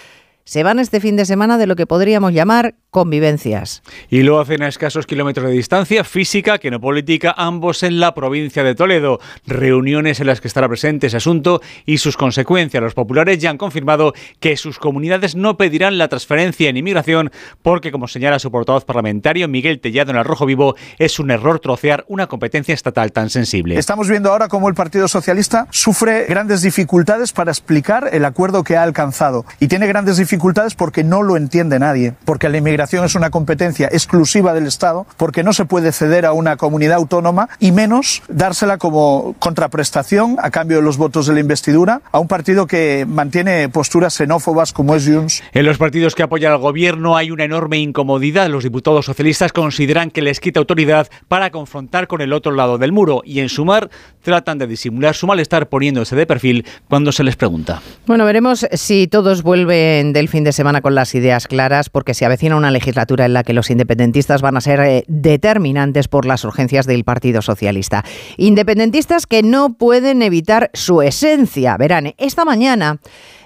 se 0.47 0.61
van 0.61 0.77
este 0.77 0.99
fin 0.99 1.15
de 1.15 1.25
semana 1.25 1.57
de 1.57 1.65
lo 1.65 1.75
que 1.75 1.87
podríamos 1.87 2.31
llamar 2.31 2.75
convivencias. 2.91 3.81
Y 4.09 4.21
lo 4.21 4.39
hacen 4.39 4.61
a 4.61 4.67
escasos 4.67 5.07
kilómetros 5.07 5.47
de 5.47 5.53
distancia, 5.53 6.03
física 6.03 6.59
que 6.59 6.69
no 6.69 6.79
política, 6.79 7.33
ambos 7.35 7.81
en 7.81 7.99
la 7.99 8.13
provincia 8.13 8.63
de 8.63 8.75
Toledo. 8.75 9.19
Reuniones 9.47 10.19
en 10.19 10.27
las 10.27 10.41
que 10.41 10.47
estará 10.47 10.69
presente 10.69 11.07
ese 11.07 11.17
asunto 11.17 11.61
y 11.87 11.97
sus 11.97 12.15
consecuencias. 12.15 12.81
Los 12.81 12.93
populares 12.93 13.39
ya 13.39 13.49
han 13.49 13.57
confirmado 13.57 14.13
que 14.39 14.55
sus 14.55 14.77
comunidades 14.77 15.35
no 15.35 15.57
pedirán 15.57 15.97
la 15.97 16.09
transferencia 16.09 16.69
en 16.69 16.77
inmigración 16.77 17.31
porque, 17.63 17.91
como 17.91 18.07
señala 18.07 18.37
su 18.37 18.51
portavoz 18.51 18.85
parlamentario 18.85 19.47
Miguel 19.47 19.79
Tellado 19.79 20.11
en 20.11 20.17
el 20.17 20.25
Rojo 20.25 20.45
Vivo, 20.45 20.75
es 20.99 21.19
un 21.19 21.31
error 21.31 21.59
trocear 21.59 22.05
una 22.07 22.27
competencia 22.27 22.75
estatal 22.75 23.11
tan 23.11 23.31
sensible. 23.31 23.79
Estamos 23.79 24.07
viendo 24.07 24.31
ahora 24.31 24.47
cómo 24.47 24.69
el 24.69 24.75
Partido 24.75 25.07
Socialista 25.07 25.67
sufre 25.71 26.25
grandes 26.25 26.61
dificultades 26.61 27.33
para 27.33 27.49
explicar 27.49 28.09
el 28.11 28.25
acuerdo 28.25 28.63
que 28.63 28.77
ha 28.77 28.83
alcanzado 28.83 29.43
y 29.59 29.67
tiene 29.67 29.87
grandes 29.87 30.17
dificultades 30.17 30.34
porque 30.77 31.03
no 31.03 31.23
lo 31.23 31.37
entiende 31.37 31.79
nadie, 31.79 32.13
porque 32.25 32.49
la 32.49 32.57
inmigración 32.57 33.03
es 33.05 33.15
una 33.15 33.29
competencia 33.29 33.87
exclusiva 33.91 34.53
del 34.53 34.67
Estado 34.67 35.05
porque 35.17 35.43
no 35.43 35.53
se 35.53 35.65
puede 35.65 35.91
ceder 35.91 36.25
a 36.25 36.33
una 36.33 36.57
comunidad 36.57 36.97
autónoma 36.97 37.49
y 37.59 37.71
menos 37.71 38.21
dársela 38.27 38.77
como 38.77 39.35
contraprestación 39.39 40.37
a 40.41 40.51
cambio 40.51 40.77
de 40.77 40.83
los 40.83 40.97
votos 40.97 41.27
de 41.27 41.33
la 41.33 41.39
investidura 41.39 42.01
a 42.11 42.19
un 42.19 42.27
partido 42.27 42.67
que 42.67 43.05
mantiene 43.07 43.69
posturas 43.69 44.13
xenófobas 44.13 44.73
como 44.73 44.95
es 44.95 45.07
Junts. 45.07 45.43
En 45.53 45.65
los 45.65 45.77
partidos 45.77 46.15
que 46.15 46.23
apoyan 46.23 46.51
al 46.51 46.59
gobierno 46.59 47.17
hay 47.17 47.31
una 47.31 47.43
enorme 47.43 47.77
incomodidad. 47.77 48.49
Los 48.49 48.63
diputados 48.63 49.05
socialistas 49.05 49.51
consideran 49.51 50.11
que 50.11 50.21
les 50.21 50.39
quita 50.39 50.59
autoridad 50.59 51.07
para 51.27 51.49
confrontar 51.49 52.07
con 52.07 52.21
el 52.21 52.33
otro 52.33 52.51
lado 52.51 52.77
del 52.77 52.91
muro 52.91 53.21
y 53.25 53.39
en 53.39 53.49
sumar 53.49 53.89
tratan 54.21 54.57
de 54.57 54.67
disimular 54.67 55.15
su 55.15 55.27
malestar 55.27 55.69
poniéndose 55.69 56.15
de 56.15 56.25
perfil 56.25 56.65
cuando 56.87 57.11
se 57.11 57.23
les 57.23 57.35
pregunta. 57.35 57.81
Bueno, 58.07 58.25
veremos 58.25 58.65
si 58.73 59.07
todos 59.07 59.43
vuelven 59.43 60.13
del 60.13 60.24
fin 60.27 60.43
de 60.43 60.51
semana 60.51 60.81
con 60.81 60.95
las 60.95 61.13
ideas 61.15 61.47
claras 61.47 61.89
porque 61.89 62.13
se 62.13 62.25
avecina 62.25 62.55
una 62.55 62.71
legislatura 62.71 63.25
en 63.25 63.33
la 63.33 63.43
que 63.43 63.53
los 63.53 63.69
independentistas 63.69 64.41
van 64.41 64.57
a 64.57 64.61
ser 64.61 64.79
eh, 64.81 65.03
determinantes 65.07 66.07
por 66.07 66.25
las 66.25 66.43
urgencias 66.43 66.85
del 66.85 67.03
Partido 67.03 67.41
Socialista. 67.41 68.03
Independentistas 68.37 69.27
que 69.27 69.43
no 69.43 69.73
pueden 69.73 70.21
evitar 70.21 70.69
su 70.73 71.01
esencia. 71.01 71.77
Verán, 71.77 72.13
esta 72.17 72.45
mañana 72.45 72.99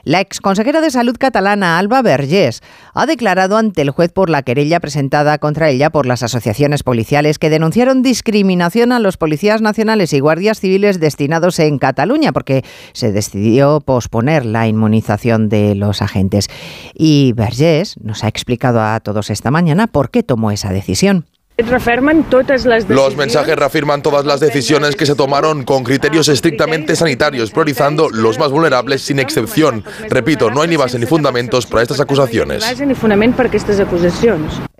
la 0.03 0.21
exconsejera 0.21 0.81
de 0.81 0.91
Salud 0.91 1.15
catalana, 1.19 1.77
Alba 1.77 2.01
Vergés, 2.01 2.61
ha 2.93 3.05
declarado 3.05 3.57
ante 3.57 3.81
el 3.81 3.91
juez 3.91 4.11
por 4.11 4.29
la 4.29 4.43
querella 4.43 4.79
presentada 4.79 5.37
contra 5.37 5.69
ella 5.69 5.89
por 5.89 6.05
las 6.05 6.23
asociaciones 6.23 6.83
policiales 6.83 7.37
que 7.37 7.49
denunciaron 7.49 8.01
discriminación 8.01 8.91
a 8.91 8.99
los 8.99 9.17
policías 9.17 9.61
nacionales 9.61 10.13
y 10.13 10.19
guardias 10.19 10.59
civiles 10.59 10.99
destinados 10.99 11.59
en 11.59 11.77
Cataluña 11.79 12.31
porque 12.31 12.63
se 12.93 13.11
decidió 13.11 13.81
posponer 13.81 14.45
la 14.45 14.67
inmunización 14.67 15.49
de 15.49 15.75
los 15.75 16.01
agentes. 16.01 16.47
Y 16.93 17.33
Vergés 17.33 17.95
nos 18.01 18.23
ha 18.23 18.27
explicado 18.27 18.81
a 18.81 18.99
todos 18.99 19.29
esta 19.29 19.51
mañana 19.51 19.87
por 19.87 20.09
qué 20.09 20.23
tomó 20.23 20.51
esa 20.51 20.71
decisión. 20.71 21.25
Los 22.87 23.15
mensajes 23.17 23.55
reafirman 23.57 24.01
todas 24.01 24.25
las 24.25 24.39
decisiones 24.39 24.95
que 24.95 25.05
se 25.05 25.15
tomaron 25.15 25.63
con 25.65 25.83
criterios 25.83 26.29
estrictamente 26.29 26.95
sanitarios, 26.95 27.51
priorizando 27.51 28.09
los 28.09 28.39
más 28.39 28.49
vulnerables 28.49 29.01
sin 29.01 29.19
excepción. 29.19 29.83
Repito, 30.09 30.49
no 30.51 30.61
hay 30.61 30.69
ni 30.69 30.77
base 30.77 30.97
ni 30.97 31.05
fundamentos 31.05 31.65
para 31.65 31.81
estas 31.81 31.99
acusaciones. 31.99 32.63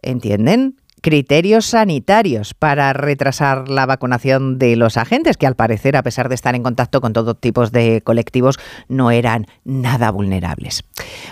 ¿Entienden? 0.02 0.78
Criterios 1.02 1.66
sanitarios 1.66 2.54
para 2.54 2.94
retrasar 2.94 3.70
la 3.70 3.86
vacunación 3.86 4.60
de 4.60 4.76
los 4.76 4.98
agentes, 4.98 5.38
que 5.38 5.48
al 5.48 5.56
parecer, 5.56 5.96
a 5.96 6.04
pesar 6.04 6.30
de 6.30 6.36
estar 6.36 6.56
en 6.56 6.64
contacto 6.64 7.02
con 7.02 7.14
todo 7.14 7.36
tipo 7.36 7.66
de 7.68 8.02
colectivos, 8.02 8.60
no 8.88 9.12
eran 9.12 9.48
nada 9.64 10.12
vulnerables. 10.12 10.84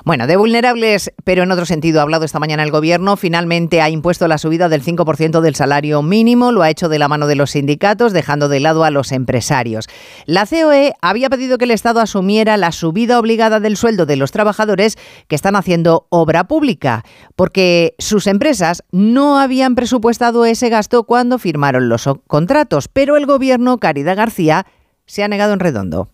Bueno, 0.06 0.28
de 0.28 0.38
vulnerables, 0.38 1.12
pero 1.24 1.44
en 1.44 1.52
otro 1.52 1.66
sentido, 1.66 2.00
ha 2.00 2.04
hablado 2.04 2.26
esta 2.26 2.40
mañana 2.40 2.64
el 2.64 2.72
Gobierno, 2.72 3.18
finalmente 3.18 3.82
ha 3.82 3.90
impuesto 3.90 4.28
la 4.28 4.38
subida 4.38 4.70
del 4.70 4.84
5% 4.84 5.42
del 5.42 5.56
salario 5.56 6.02
mínimo, 6.02 6.52
lo 6.52 6.62
ha 6.62 6.70
hecho 6.70 6.90
de 6.90 7.00
la 7.00 7.08
mano 7.08 7.28
de 7.28 7.36
los 7.36 7.52
sindicatos, 7.52 8.14
dejando 8.14 8.50
de 8.50 8.60
lado 8.60 8.84
a 8.84 8.92
los 8.92 9.12
empresarios. 9.12 9.88
La 10.26 10.46
COE 10.46 10.94
había 11.02 11.30
pedido 11.30 11.58
que 11.58 11.66
el 11.66 11.72
Estado 11.72 12.00
asumiera 12.00 12.58
la 12.58 12.72
subida 12.72 13.20
obligada 13.20 13.60
del 13.60 13.78
sueldo 13.78 14.06
de 14.06 14.16
los 14.16 14.32
trabajadores 14.32 14.98
que 15.28 15.36
están 15.36 15.56
haciendo 15.56 16.08
obra 16.10 16.48
pública, 16.48 17.04
porque 17.36 17.96
sus 18.00 18.28
empresas 18.28 18.84
no 18.92 19.40
habían 19.40 19.57
habían 19.58 19.74
presupuestado 19.74 20.46
ese 20.46 20.70
gasto 20.70 21.06
cuando 21.06 21.40
firmaron 21.40 21.90
los 21.90 22.08
contratos, 22.28 22.88
pero 22.88 23.18
el 23.18 23.26
gobierno, 23.26 23.80
Caridad 23.80 24.16
García, 24.16 24.68
se 25.08 25.24
ha 25.24 25.28
negado 25.28 25.54
en 25.54 25.60
redondo. 25.60 26.10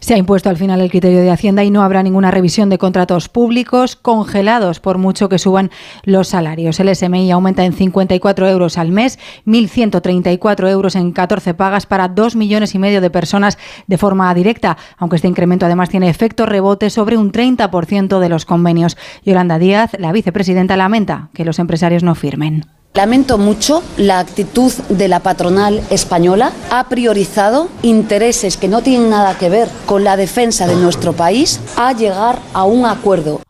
Se 0.00 0.14
ha 0.14 0.18
impuesto 0.18 0.48
al 0.48 0.56
final 0.56 0.80
el 0.80 0.90
criterio 0.90 1.20
de 1.20 1.30
Hacienda 1.30 1.64
y 1.64 1.70
no 1.70 1.82
habrá 1.82 2.02
ninguna 2.02 2.30
revisión 2.30 2.68
de 2.68 2.78
contratos 2.78 3.28
públicos 3.28 3.96
congelados 3.96 4.80
por 4.80 4.98
mucho 4.98 5.28
que 5.28 5.38
suban 5.38 5.70
los 6.04 6.28
salarios. 6.28 6.80
El 6.80 6.94
SMI 6.94 7.30
aumenta 7.30 7.64
en 7.64 7.72
54 7.72 8.48
euros 8.48 8.78
al 8.78 8.90
mes, 8.90 9.18
1.134 9.46 10.70
euros 10.70 10.96
en 10.96 11.12
14 11.12 11.54
pagas 11.54 11.86
para 11.86 12.08
2 12.08 12.36
millones 12.36 12.74
y 12.74 12.78
medio 12.78 13.00
de 13.00 13.10
personas 13.10 13.58
de 13.86 13.98
forma 13.98 14.32
directa, 14.34 14.76
aunque 14.98 15.16
este 15.16 15.28
incremento 15.28 15.66
además 15.66 15.88
tiene 15.88 16.08
efecto 16.08 16.46
rebote 16.46 16.90
sobre 16.90 17.16
un 17.16 17.32
30% 17.32 18.18
de 18.18 18.28
los 18.28 18.44
convenios. 18.44 18.96
Yolanda 19.24 19.58
Díaz, 19.58 19.92
la 19.98 20.12
vicepresidenta, 20.12 20.76
lamenta 20.76 21.30
que 21.34 21.44
los 21.44 21.58
empresarios 21.58 22.02
no 22.02 22.14
firmen. 22.14 22.64
Lamento 22.96 23.36
mucho 23.36 23.82
la 23.98 24.20
actitud 24.20 24.72
de 24.88 25.08
la 25.08 25.20
patronal 25.20 25.82
española. 25.90 26.52
Ha 26.70 26.88
priorizado 26.88 27.68
intereses 27.82 28.56
que 28.56 28.68
no 28.68 28.80
tienen 28.80 29.10
nada 29.10 29.36
que 29.36 29.50
ver 29.50 29.68
con 29.84 30.02
la 30.02 30.16
defensa 30.16 30.66
de 30.66 30.76
nuestro 30.76 31.12
país 31.12 31.60
a 31.76 31.92
llegar 31.92 32.38
a 32.54 32.64
un 32.64 32.86
acuerdo. 32.86 33.42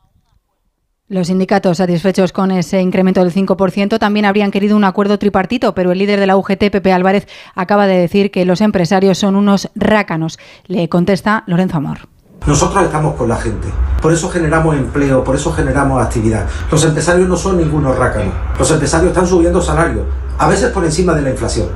Los 1.07 1.29
sindicatos 1.29 1.77
satisfechos 1.77 2.33
con 2.33 2.51
ese 2.51 2.81
incremento 2.81 3.23
del 3.23 3.33
5% 3.33 4.01
también 4.01 4.25
habrían 4.25 4.51
querido 4.51 4.77
un 4.77 4.83
acuerdo 4.83 5.17
tripartito, 5.17 5.77
pero 5.77 5.93
el 5.93 5.99
líder 5.99 6.19
de 6.19 6.27
la 6.27 6.37
UGT, 6.37 6.69
Pepe 6.73 6.93
Álvarez, 6.93 7.29
acaba 7.55 7.87
de 7.87 7.99
decir 7.99 8.33
que 8.33 8.45
los 8.45 8.61
empresarios 8.61 9.17
son 9.17 9.37
unos 9.37 9.71
rácanos. 9.77 10.41
Le 10.67 10.89
contesta 10.89 11.45
Lorenzo 11.47 11.77
Amor. 11.77 12.16
Nosotros 12.47 12.85
estamos 12.85 13.15
con 13.17 13.29
la 13.29 13.37
gente, 13.37 13.69
por 14.01 14.13
eso 14.13 14.29
generamos 14.29 14.77
empleo, 14.77 15.25
por 15.25 15.35
eso 15.35 15.53
generamos 15.53 16.05
actividad. 16.05 16.47
Los 16.71 16.85
empresarios 16.85 17.29
no 17.29 17.37
son 17.37 17.59
ningunos 17.59 17.97
rácanos, 17.97 18.35
los 18.59 18.71
empresarios 18.71 19.09
están 19.09 19.27
subiendo 19.27 19.61
salarios, 19.61 20.05
a 20.39 20.49
veces 20.49 20.71
por 20.71 20.85
encima 20.85 21.15
de 21.15 21.23
la 21.23 21.31
inflación. 21.31 21.76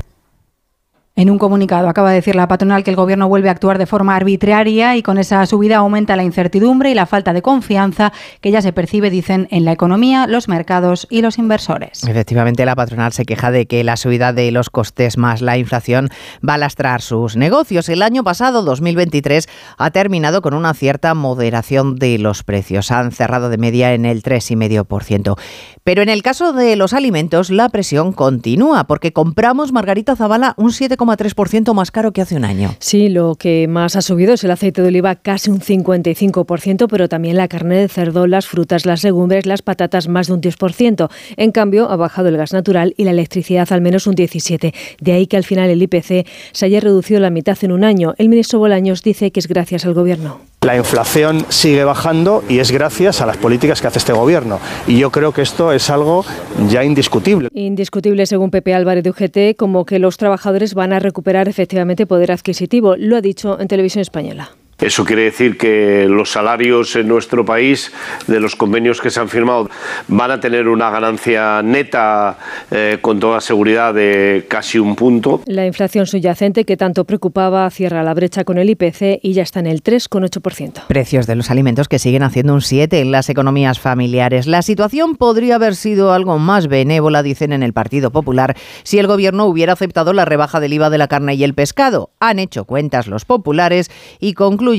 En 1.21 1.29
un 1.29 1.37
comunicado 1.37 1.87
acaba 1.87 2.09
de 2.09 2.15
decir 2.15 2.35
la 2.35 2.49
patronal 2.49 2.83
que 2.83 2.89
el 2.89 2.97
gobierno 2.97 3.29
vuelve 3.29 3.51
a 3.51 3.53
actuar 3.53 3.77
de 3.77 3.85
forma 3.85 4.17
arbitraria 4.17 4.97
y 4.97 5.03
con 5.03 5.19
esa 5.19 5.45
subida 5.45 5.77
aumenta 5.77 6.17
la 6.17 6.25
incertidumbre 6.25 6.91
y 6.91 6.95
la 6.95 7.05
falta 7.05 7.35
de 7.35 7.43
confianza 7.43 8.11
que 8.41 8.51
ya 8.51 8.63
se 8.63 8.73
percibe, 8.73 9.11
dicen, 9.11 9.47
en 9.51 9.67
la 9.67 9.73
economía, 9.73 10.27
los 10.27 10.49
mercados 10.49 11.07
y 11.11 11.21
los 11.21 11.37
inversores. 11.37 12.05
Efectivamente, 12.05 12.65
la 12.65 12.75
patronal 12.75 13.13
se 13.13 13.27
queja 13.27 13.51
de 13.51 13.67
que 13.67 13.85
la 13.85 13.99
subida 13.99 14.33
de 14.33 14.51
los 14.51 14.71
costes 14.71 15.19
más 15.19 15.43
la 15.43 15.59
inflación 15.59 16.09
va 16.43 16.55
a 16.55 16.57
lastrar 16.59 17.03
sus 17.03 17.37
negocios. 17.37 17.91
El 17.91 18.01
año 18.01 18.25
pasado, 18.25 18.63
2023, 18.63 19.47
ha 19.77 19.91
terminado 19.91 20.41
con 20.41 20.55
una 20.55 20.73
cierta 20.73 21.13
moderación 21.13 21.97
de 21.97 22.17
los 22.17 22.45
precios. 22.45 22.91
Han 22.91 23.13
cerrado 23.13 23.51
de 23.51 23.59
media 23.59 23.93
en 23.93 24.07
el 24.07 24.23
3,5%. 24.23 25.39
Pero 25.85 26.01
en 26.01 26.09
el 26.09 26.23
caso 26.23 26.55
de 26.55 26.77
los 26.77 26.95
alimentos, 26.95 27.51
la 27.51 27.69
presión 27.69 28.15
continúa 28.15 28.85
porque 28.85 29.13
compramos, 29.13 29.73
Margarita 29.73 30.17
Zavala, 30.17 30.55
un 30.57 30.71
7,5%. 30.71 31.10
3% 31.17 31.75
más 31.75 31.91
caro 31.91 32.13
que 32.13 32.21
hace 32.21 32.37
un 32.37 32.45
año. 32.45 32.75
Sí, 32.79 33.09
lo 33.09 33.35
que 33.35 33.69
más 33.69 33.97
ha 33.97 34.03
subido 34.03 34.35
es 34.35 34.45
el 34.45 34.51
aceite 34.51 34.83
de 34.83 34.89
oliva, 34.89 35.15
casi 35.17 35.51
un 35.51 35.61
55%, 35.61 36.87
pero 36.89 37.09
también 37.09 37.37
la 37.37 37.49
carne 37.49 37.77
de 37.77 37.89
cerdo, 37.89 38.27
las 38.27 38.47
frutas, 38.47 38.87
las 38.87 39.05
legumbres, 39.05 39.47
las 39.47 39.63
patatas, 39.63 40.09
más 40.09 40.29
de 40.29 40.35
un 40.35 40.41
10%. 40.41 41.11
En 41.37 41.53
cambio, 41.53 41.91
ha 41.91 41.97
bajado 41.97 42.29
el 42.29 42.37
gas 42.37 42.53
natural 42.53 42.95
y 42.97 43.05
la 43.05 43.11
electricidad 43.11 43.71
al 43.73 43.81
menos 43.81 44.07
un 44.07 44.15
17%. 44.15 44.73
De 45.01 45.13
ahí 45.13 45.27
que 45.27 45.37
al 45.37 45.45
final 45.45 45.71
el 45.71 45.83
IPC 45.83 46.27
se 46.53 46.67
haya 46.67 46.81
reducido 46.81 47.21
la 47.21 47.31
mitad 47.31 47.57
en 47.63 47.73
un 47.73 47.85
año. 47.85 48.15
El 48.19 48.29
ministro 48.29 48.59
Bolaños 48.59 49.03
dice 49.03 49.31
que 49.31 49.41
es 49.41 49.49
gracias 49.49 49.85
al 49.87 49.95
Gobierno. 49.95 50.41
La 50.63 50.77
inflación 50.77 51.47
sigue 51.49 51.85
bajando 51.85 52.45
y 52.47 52.59
es 52.59 52.71
gracias 52.71 53.23
a 53.23 53.27
las 53.27 53.39
políticas 53.39 53.81
que 53.81 53.87
hace 53.87 53.99
este 53.99 54.13
gobierno. 54.13 54.61
Y 54.87 54.99
yo 54.99 55.11
creo 55.11 55.33
que 55.33 55.41
esto 55.41 55.73
es 55.73 55.89
algo 55.89 56.23
ya 56.69 56.85
indiscutible. 56.85 57.49
Indiscutible, 57.55 58.27
según 58.27 58.51
Pepe 58.51 58.75
Álvarez 58.75 59.03
de 59.03 59.09
UGT, 59.09 59.57
como 59.57 59.87
que 59.87 59.99
los 59.99 60.19
trabajadores 60.19 60.75
van 60.75 60.93
a 60.93 60.99
recuperar 61.01 61.49
efectivamente 61.49 62.07
poder 62.07 62.33
adquisitivo. 62.33 62.97
Lo 62.97 63.17
ha 63.17 63.21
dicho 63.21 63.59
en 63.61 63.69
televisión 63.69 64.03
española. 64.03 64.51
Eso 64.81 65.05
quiere 65.05 65.25
decir 65.25 65.59
que 65.59 66.07
los 66.09 66.31
salarios 66.31 66.97
en 66.97 67.07
nuestro 67.07 67.45
país, 67.45 67.93
de 68.27 68.41
los 68.41 68.57
convenios 68.57 69.01
que 69.01 69.11
se 69.11 69.21
han 69.21 69.29
firmado, 69.29 69.69
van 70.09 70.31
a 70.31 70.41
tener 70.41 70.69
una 70.69 70.89
ganancia 70.89 71.61
neta 71.63 72.39
eh, 72.71 72.99
con 73.03 73.21
toda 73.21 73.43
seguridad 73.43 73.93
de 73.93 74.47
casi 74.49 74.79
un 74.79 74.97
punto. 74.97 75.43
La 75.47 75.67
inflación 75.67 76.07
subyacente 76.07 76.65
que 76.65 76.79
tanto 76.79 77.05
preocupaba 77.05 77.69
cierra 77.71 78.03
la 78.03 78.15
brecha 78.15 78.45
con 78.45 78.57
el 78.57 78.71
IPC 78.71 79.21
y 79.23 79.35
ya 79.35 79.43
está 79.43 79.61
en 79.61 79.67
el 79.67 79.83
3,8%. 79.83 80.87
Precios 80.87 81.27
de 81.27 81.37
los 81.37 81.51
alimentos 81.51 81.89
que 81.89 81.99
siguen 81.99 82.23
haciendo 82.23 82.55
un 82.55 82.63
7 82.63 83.01
en 83.01 83.13
las 83.13 83.29
economías 83.29 83.79
familiares. 83.79 84.47
La 84.47 84.63
situación 84.63 85.17
podría 85.17 85.57
haber 85.57 85.77
sido 85.77 86.15
algo 86.15 86.39
más 86.39 86.69
benévola, 86.69 87.23
dicen 87.23 87.53
en 87.53 87.63
el 87.63 87.75
Partido 87.75 88.11
Popular, 88.11 88.57
si 88.83 88.99
el 88.99 89.07
gobierno 89.07 89.45
hubiera 89.45 89.75
aceptado 89.75 90.15
la 90.15 90.25
rebaja 90.25 90.59
del 90.59 90.73
IVA 90.73 90.89
de 90.89 90.99
la 90.99 91.09
carne 91.09 91.35
y 91.35 91.45
el 91.45 91.53
pescado. 91.53 92.11
Han 92.19 92.39
hecho 92.39 92.65
cuentas 92.65 93.09
los 93.09 93.27
populares 93.27 93.91
y 94.21 94.33
concluyen 94.33 94.70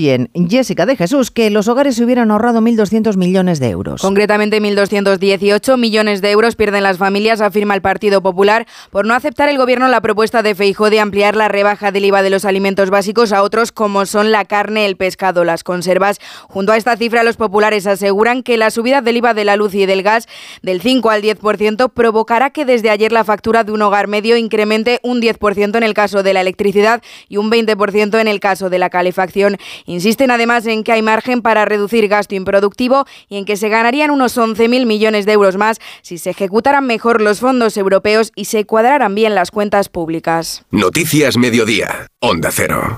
Jessica 0.50 0.86
de 0.86 0.95
Jesús, 0.95 1.31
que 1.31 1.50
los 1.50 1.67
hogares 1.67 1.95
se 1.95 2.03
hubieran 2.03 2.31
ahorrado 2.31 2.62
1.200 2.62 3.17
millones 3.17 3.60
de 3.60 3.69
euros. 3.69 4.01
Concretamente, 4.01 4.62
1.218 4.62 5.77
millones 5.77 6.21
de 6.21 6.31
euros 6.31 6.55
pierden 6.55 6.83
las 6.83 6.98
familias, 6.98 7.41
afirma 7.41 7.75
el 7.75 7.81
Partido 7.81 8.21
Popular, 8.21 8.67
por 8.91 9.05
no 9.05 9.13
aceptar 9.13 9.50
el 9.50 9.57
Gobierno 9.57 9.88
la 9.88 10.01
propuesta 10.01 10.43
de 10.43 10.55
Feijó 10.55 10.89
de 10.89 11.00
ampliar 11.00 11.36
la 11.36 11.48
rebaja 11.48 11.91
del 11.91 12.05
IVA 12.05 12.21
de 12.21 12.29
los 12.29 12.45
alimentos 12.45 12.89
básicos 12.89 13.31
a 13.31 13.43
otros 13.43 13.71
como 13.71 14.05
son 14.05 14.31
la 14.31 14.45
carne, 14.45 14.86
el 14.86 14.98
pescado, 14.98 15.43
las 15.43 15.63
conservas. 15.63 16.19
Junto 16.48 16.71
a 16.71 16.77
esta 16.77 16.98
cifra, 16.98 17.24
los 17.24 17.38
populares 17.38 17.88
aseguran 17.88 18.43
que 18.43 18.57
la 18.57 18.71
subida 18.71 19.01
del 19.01 19.17
IVA 19.17 19.33
de 19.33 19.45
la 19.45 19.55
luz 19.55 19.74
y 19.75 19.86
del 19.86 20.03
gas 20.03 20.27
del 20.62 20.81
5 20.81 21.10
al 21.10 21.21
10% 21.21 21.91
provocará 21.93 22.50
que 22.50 22.65
desde 22.65 22.89
ayer 22.89 23.12
la 23.12 23.24
factura 23.24 23.63
de 23.63 23.71
un 23.71 23.81
hogar 23.81 24.07
medio 24.07 24.38
incremente 24.38 25.00
un 25.03 25.21
10% 25.21 25.77
en 25.77 25.83
el 25.83 25.93
caso 25.93 26.24
de 26.24 26.33
la 26.33 26.41
electricidad 26.41 27.01
y 27.29 27.38
un 27.38 27.51
20% 27.51 28.19
en 28.19 28.27
el 28.27 28.39
caso 28.39 28.69
de 28.69 28.79
la 28.79 28.89
calefacción. 28.89 29.57
Insisten 29.86 30.32
además 30.32 30.66
en 30.66 30.84
que 30.84 30.92
hay 30.92 31.02
margen 31.02 31.42
para 31.42 31.66
reducir 31.66 32.08
gasto 32.08 32.36
improductivo 32.36 33.06
y 33.28 33.38
en 33.38 33.46
que 33.46 33.58
se 33.58 33.70
ganarían 33.70 34.12
unos 34.12 34.38
11.000 34.38 34.86
millones 34.86 35.26
de 35.26 35.34
euros 35.34 35.58
más 35.58 35.80
si 36.02 36.17
se 36.17 36.32
ejecutaran 36.32 36.86
mejor 36.86 37.22
los 37.22 37.39
fondos 37.39 37.78
europeos 37.78 38.32
y 38.36 38.46
se 38.46 38.65
cuadraran 38.65 39.15
bien 39.15 39.36
las 39.36 39.52
cuentas 39.52 39.89
públicas. 39.89 40.63
Noticias 40.72 41.38
Mediodía, 41.38 42.08
Onda 42.20 42.50
Cero. 42.52 42.98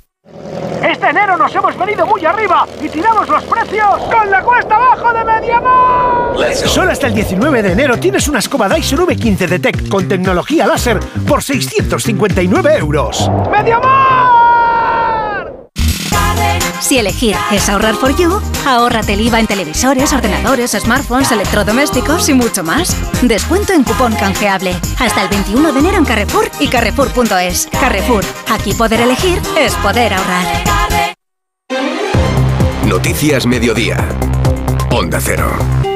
Este 0.84 1.08
enero 1.08 1.38
nos 1.38 1.56
hemos 1.56 1.78
venido 1.78 2.06
muy 2.06 2.26
arriba 2.26 2.68
y 2.82 2.90
tiramos 2.90 3.28
los 3.30 3.44
precios 3.46 4.02
con 4.14 4.30
la 4.30 4.44
cuesta 4.44 4.76
abajo 4.76 5.14
de 5.14 5.24
Mediamar. 5.24 6.54
Solo 6.54 6.92
hasta 6.92 7.08
el 7.08 7.14
19 7.14 7.64
de 7.64 7.72
enero 7.72 7.98
tienes 7.98 8.28
una 8.28 8.40
escoba 8.40 8.68
Dyson 8.68 9.00
V15 9.00 9.48
Detect 9.48 9.88
con 9.88 10.10
tecnología 10.10 10.68
láser 10.68 11.00
por 11.26 11.42
659 11.42 12.78
euros. 12.78 13.32
¡Mediamar! 13.50 14.13
Si 16.84 16.98
elegir 16.98 17.34
es 17.50 17.70
ahorrar 17.70 17.96
for 17.96 18.14
you, 18.18 18.42
ahórrate 18.66 19.14
el 19.14 19.22
IVA 19.22 19.40
en 19.40 19.48
televisores, 19.48 20.12
ordenadores, 20.12 20.72
smartphones, 20.72 21.32
electrodomésticos 21.32 22.28
y 22.28 22.34
mucho 22.34 22.62
más. 22.62 22.94
Descuento 23.22 23.72
en 23.72 23.86
cupón 23.86 24.14
canjeable. 24.16 24.76
Hasta 25.00 25.24
el 25.24 25.30
21 25.30 25.72
de 25.72 25.80
enero 25.80 25.98
en 25.98 26.04
Carrefour 26.04 26.52
y 26.60 26.68
Carrefour.es. 26.68 27.70
Carrefour, 27.72 28.26
aquí 28.52 28.74
poder 28.74 29.00
elegir 29.00 29.42
es 29.58 29.74
poder 29.76 30.14
ahorrar. 30.14 30.46
Noticias 32.86 33.46
Mediodía. 33.46 34.06
Onda 34.92 35.22
Cero. 35.22 35.93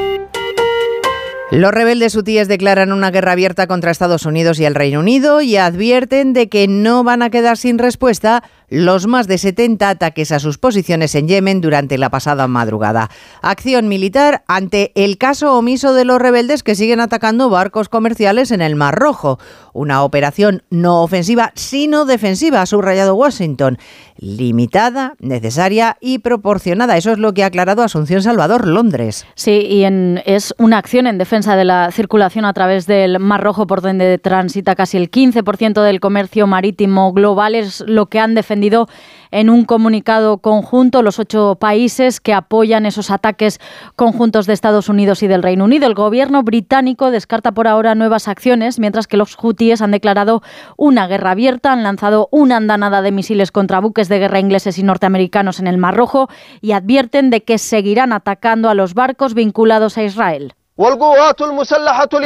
Los 1.50 1.72
rebeldes 1.72 2.14
hutíes 2.14 2.46
declaran 2.46 2.92
una 2.92 3.10
guerra 3.10 3.32
abierta 3.32 3.66
contra 3.66 3.90
Estados 3.90 4.26
Unidos 4.26 4.60
y 4.60 4.66
el 4.66 4.74
Reino 4.74 5.00
Unido 5.00 5.40
y 5.40 5.56
advierten 5.56 6.34
de 6.34 6.50
que 6.50 6.68
no 6.68 7.04
van 7.04 7.22
a 7.22 7.30
quedar 7.30 7.56
sin 7.56 7.78
respuesta 7.78 8.44
los 8.68 9.06
más 9.06 9.26
de 9.28 9.38
70 9.38 9.88
ataques 9.88 10.30
a 10.30 10.40
sus 10.40 10.58
posiciones 10.58 11.14
en 11.14 11.26
Yemen 11.26 11.62
durante 11.62 11.96
la 11.96 12.10
pasada 12.10 12.46
madrugada. 12.48 13.08
Acción 13.40 13.88
militar 13.88 14.44
ante 14.46 14.92
el 14.94 15.16
caso 15.16 15.56
omiso 15.56 15.94
de 15.94 16.04
los 16.04 16.20
rebeldes 16.20 16.62
que 16.62 16.74
siguen 16.74 17.00
atacando 17.00 17.48
barcos 17.48 17.88
comerciales 17.88 18.50
en 18.50 18.60
el 18.60 18.76
Mar 18.76 18.96
Rojo. 18.96 19.38
Una 19.72 20.02
operación 20.02 20.64
no 20.68 21.02
ofensiva, 21.02 21.52
sino 21.54 22.04
defensiva, 22.04 22.60
ha 22.60 22.66
subrayado 22.66 23.14
Washington. 23.14 23.78
Limitada, 24.18 25.14
necesaria 25.20 25.96
y 26.00 26.18
proporcionada. 26.18 26.96
Eso 26.96 27.12
es 27.12 27.18
lo 27.18 27.32
que 27.34 27.44
ha 27.44 27.46
aclarado 27.46 27.82
Asunción 27.82 28.22
Salvador, 28.22 28.66
Londres. 28.66 29.26
Sí, 29.34 29.66
y 29.68 29.84
es 30.24 30.54
una 30.58 30.78
acción 30.78 31.06
en 31.06 31.18
defensa 31.18 31.56
de 31.56 31.64
la 31.64 31.90
circulación 31.92 32.44
a 32.44 32.52
través 32.52 32.86
del 32.86 33.18
Mar 33.20 33.42
Rojo, 33.42 33.66
por 33.66 33.80
donde 33.80 34.18
transita 34.18 34.74
casi 34.74 34.96
el 34.96 35.10
15% 35.10 35.82
del 35.82 36.00
comercio 36.00 36.46
marítimo 36.46 37.12
global. 37.12 37.54
Es 37.54 37.84
lo 37.86 38.06
que 38.06 38.18
han 38.18 38.34
defendido 38.34 38.88
en 39.30 39.50
un 39.50 39.64
comunicado 39.64 40.38
conjunto 40.38 41.02
los 41.02 41.18
ocho 41.18 41.56
países 41.60 42.20
que 42.20 42.34
apoyan 42.34 42.86
esos 42.86 43.10
ataques 43.10 43.60
conjuntos 43.96 44.46
de 44.46 44.52
Estados 44.52 44.88
Unidos 44.88 45.22
y 45.22 45.28
del 45.28 45.42
Reino 45.42 45.64
Unido. 45.64 45.86
El 45.86 45.94
gobierno 45.94 46.42
británico 46.42 47.10
descarta 47.10 47.52
por 47.52 47.68
ahora 47.68 47.94
nuevas 47.94 48.28
acciones, 48.28 48.78
mientras 48.78 49.06
que 49.06 49.16
los 49.16 49.36
hutíes 49.40 49.82
han 49.82 49.90
declarado 49.90 50.42
una 50.76 51.06
guerra 51.06 51.32
abierta, 51.32 51.72
han 51.72 51.82
lanzado 51.82 52.28
una 52.30 52.56
andanada 52.56 53.02
de 53.02 53.12
misiles 53.12 53.52
contra 53.52 53.80
buques 53.80 54.08
de 54.08 54.18
guerra 54.18 54.40
ingleses 54.40 54.78
y 54.78 54.82
norteamericanos 54.82 55.60
en 55.60 55.66
el 55.66 55.78
Mar 55.78 55.96
Rojo 55.96 56.28
y 56.60 56.72
advierten 56.72 57.30
de 57.30 57.42
que 57.42 57.58
seguirán 57.58 58.12
atacando 58.12 58.68
a 58.68 58.74
los 58.74 58.94
barcos 58.94 59.34
vinculados 59.34 59.98
a 59.98 60.04
Israel. 60.04 60.54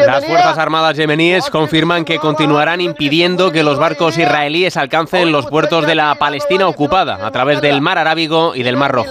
Las 0.07 0.25
Fuerzas 0.27 0.59
Armadas 0.59 0.95
yemeníes 0.99 1.49
confirman 1.49 2.05
que 2.05 2.19
continuarán 2.19 2.83
impidiendo 2.83 3.51
que 3.51 3.63
los 3.63 3.79
barcos 3.79 4.19
israelíes 4.19 4.77
alcancen 4.77 5.33
los 5.33 5.47
puertos 5.47 5.87
de 5.87 5.95
la 5.95 6.15
Palestina 6.17 6.69
ocupada 6.69 7.27
a 7.27 7.31
través 7.31 7.63
del 7.63 7.81
Mar 7.81 7.97
Arábigo 7.97 8.55
y 8.55 8.63
del 8.63 8.77
Mar 8.77 8.93
Rojo. 8.93 9.09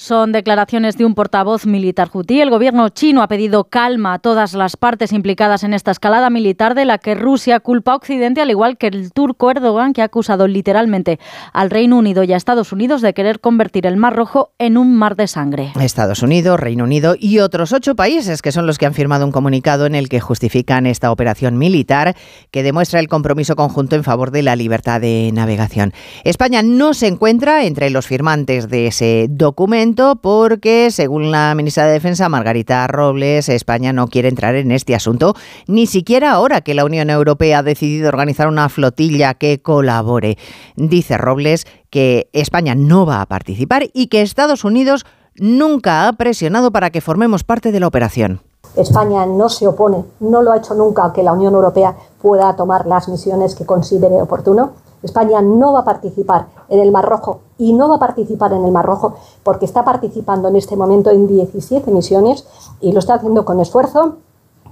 Son 0.00 0.32
declaraciones 0.32 0.96
de 0.96 1.04
un 1.04 1.14
portavoz 1.14 1.66
militar 1.66 2.08
hutí. 2.10 2.40
El 2.40 2.48
gobierno 2.48 2.88
chino 2.88 3.20
ha 3.20 3.28
pedido 3.28 3.64
calma 3.64 4.14
a 4.14 4.18
todas 4.18 4.54
las 4.54 4.78
partes 4.78 5.12
implicadas 5.12 5.62
en 5.62 5.74
esta 5.74 5.90
escalada 5.90 6.30
militar 6.30 6.74
de 6.74 6.86
la 6.86 6.96
que 6.96 7.14
Rusia 7.14 7.60
culpa 7.60 7.92
a 7.92 7.96
Occidente, 7.96 8.40
al 8.40 8.48
igual 8.48 8.78
que 8.78 8.86
el 8.86 9.12
turco 9.12 9.50
Erdogan, 9.50 9.92
que 9.92 10.00
ha 10.00 10.06
acusado 10.06 10.48
literalmente 10.48 11.18
al 11.52 11.68
Reino 11.68 11.98
Unido 11.98 12.24
y 12.24 12.32
a 12.32 12.38
Estados 12.38 12.72
Unidos 12.72 13.02
de 13.02 13.12
querer 13.12 13.40
convertir 13.40 13.84
el 13.84 13.98
Mar 13.98 14.16
Rojo 14.16 14.52
en 14.58 14.78
un 14.78 14.96
mar 14.96 15.16
de 15.16 15.26
sangre. 15.26 15.70
Estados 15.78 16.22
Unidos, 16.22 16.58
Reino 16.58 16.84
Unido 16.84 17.14
y 17.20 17.40
otros 17.40 17.74
ocho 17.74 17.94
países 17.94 18.40
que 18.40 18.52
son 18.52 18.66
los 18.66 18.78
que 18.78 18.86
han 18.86 18.94
firmado 18.94 19.26
un 19.26 19.32
comunicado 19.32 19.84
en 19.84 19.94
el 19.94 20.08
que 20.08 20.18
justifican 20.18 20.86
esta 20.86 21.12
operación 21.12 21.58
militar 21.58 22.16
que 22.50 22.62
demuestra 22.62 23.00
el 23.00 23.08
compromiso 23.08 23.54
conjunto 23.54 23.96
en 23.96 24.04
favor 24.04 24.30
de 24.30 24.44
la 24.44 24.56
libertad 24.56 24.98
de 24.98 25.30
navegación. 25.34 25.92
España 26.24 26.62
no 26.62 26.94
se 26.94 27.06
encuentra 27.06 27.66
entre 27.66 27.90
los 27.90 28.06
firmantes 28.06 28.70
de 28.70 28.86
ese 28.86 29.26
documento 29.28 29.89
porque, 29.94 30.90
según 30.90 31.30
la 31.30 31.54
ministra 31.54 31.84
de 31.84 31.92
Defensa, 31.92 32.28
Margarita 32.28 32.86
Robles, 32.86 33.48
España 33.48 33.92
no 33.92 34.08
quiere 34.08 34.28
entrar 34.28 34.54
en 34.54 34.72
este 34.72 34.94
asunto, 34.94 35.34
ni 35.66 35.86
siquiera 35.86 36.32
ahora 36.32 36.60
que 36.60 36.74
la 36.74 36.84
Unión 36.84 37.10
Europea 37.10 37.58
ha 37.58 37.62
decidido 37.62 38.08
organizar 38.08 38.48
una 38.48 38.68
flotilla 38.68 39.34
que 39.34 39.60
colabore. 39.60 40.38
Dice 40.76 41.18
Robles 41.18 41.66
que 41.90 42.28
España 42.32 42.74
no 42.74 43.04
va 43.04 43.20
a 43.20 43.26
participar 43.26 43.84
y 43.92 44.06
que 44.06 44.22
Estados 44.22 44.64
Unidos 44.64 45.04
nunca 45.36 46.06
ha 46.06 46.12
presionado 46.12 46.70
para 46.70 46.90
que 46.90 47.00
formemos 47.00 47.44
parte 47.44 47.72
de 47.72 47.80
la 47.80 47.88
operación. 47.88 48.40
España 48.76 49.26
no 49.26 49.48
se 49.48 49.66
opone, 49.66 50.04
no 50.20 50.42
lo 50.42 50.52
ha 50.52 50.58
hecho 50.58 50.74
nunca 50.74 51.12
que 51.12 51.24
la 51.24 51.32
Unión 51.32 51.54
Europea 51.54 51.96
pueda 52.22 52.54
tomar 52.54 52.86
las 52.86 53.08
misiones 53.08 53.54
que 53.56 53.66
considere 53.66 54.22
oportuno. 54.22 54.72
España 55.02 55.40
no 55.40 55.72
va 55.72 55.80
a 55.80 55.84
participar 55.84 56.46
en 56.68 56.80
el 56.80 56.92
Mar 56.92 57.06
Rojo 57.06 57.40
y 57.58 57.72
no 57.72 57.88
va 57.88 57.96
a 57.96 57.98
participar 57.98 58.52
en 58.52 58.64
el 58.64 58.72
Mar 58.72 58.84
Rojo 58.84 59.14
porque 59.42 59.64
está 59.64 59.84
participando 59.84 60.48
en 60.48 60.56
este 60.56 60.76
momento 60.76 61.10
en 61.10 61.26
17 61.26 61.90
misiones 61.90 62.46
y 62.80 62.92
lo 62.92 62.98
está 62.98 63.14
haciendo 63.14 63.44
con 63.44 63.60
esfuerzo, 63.60 64.16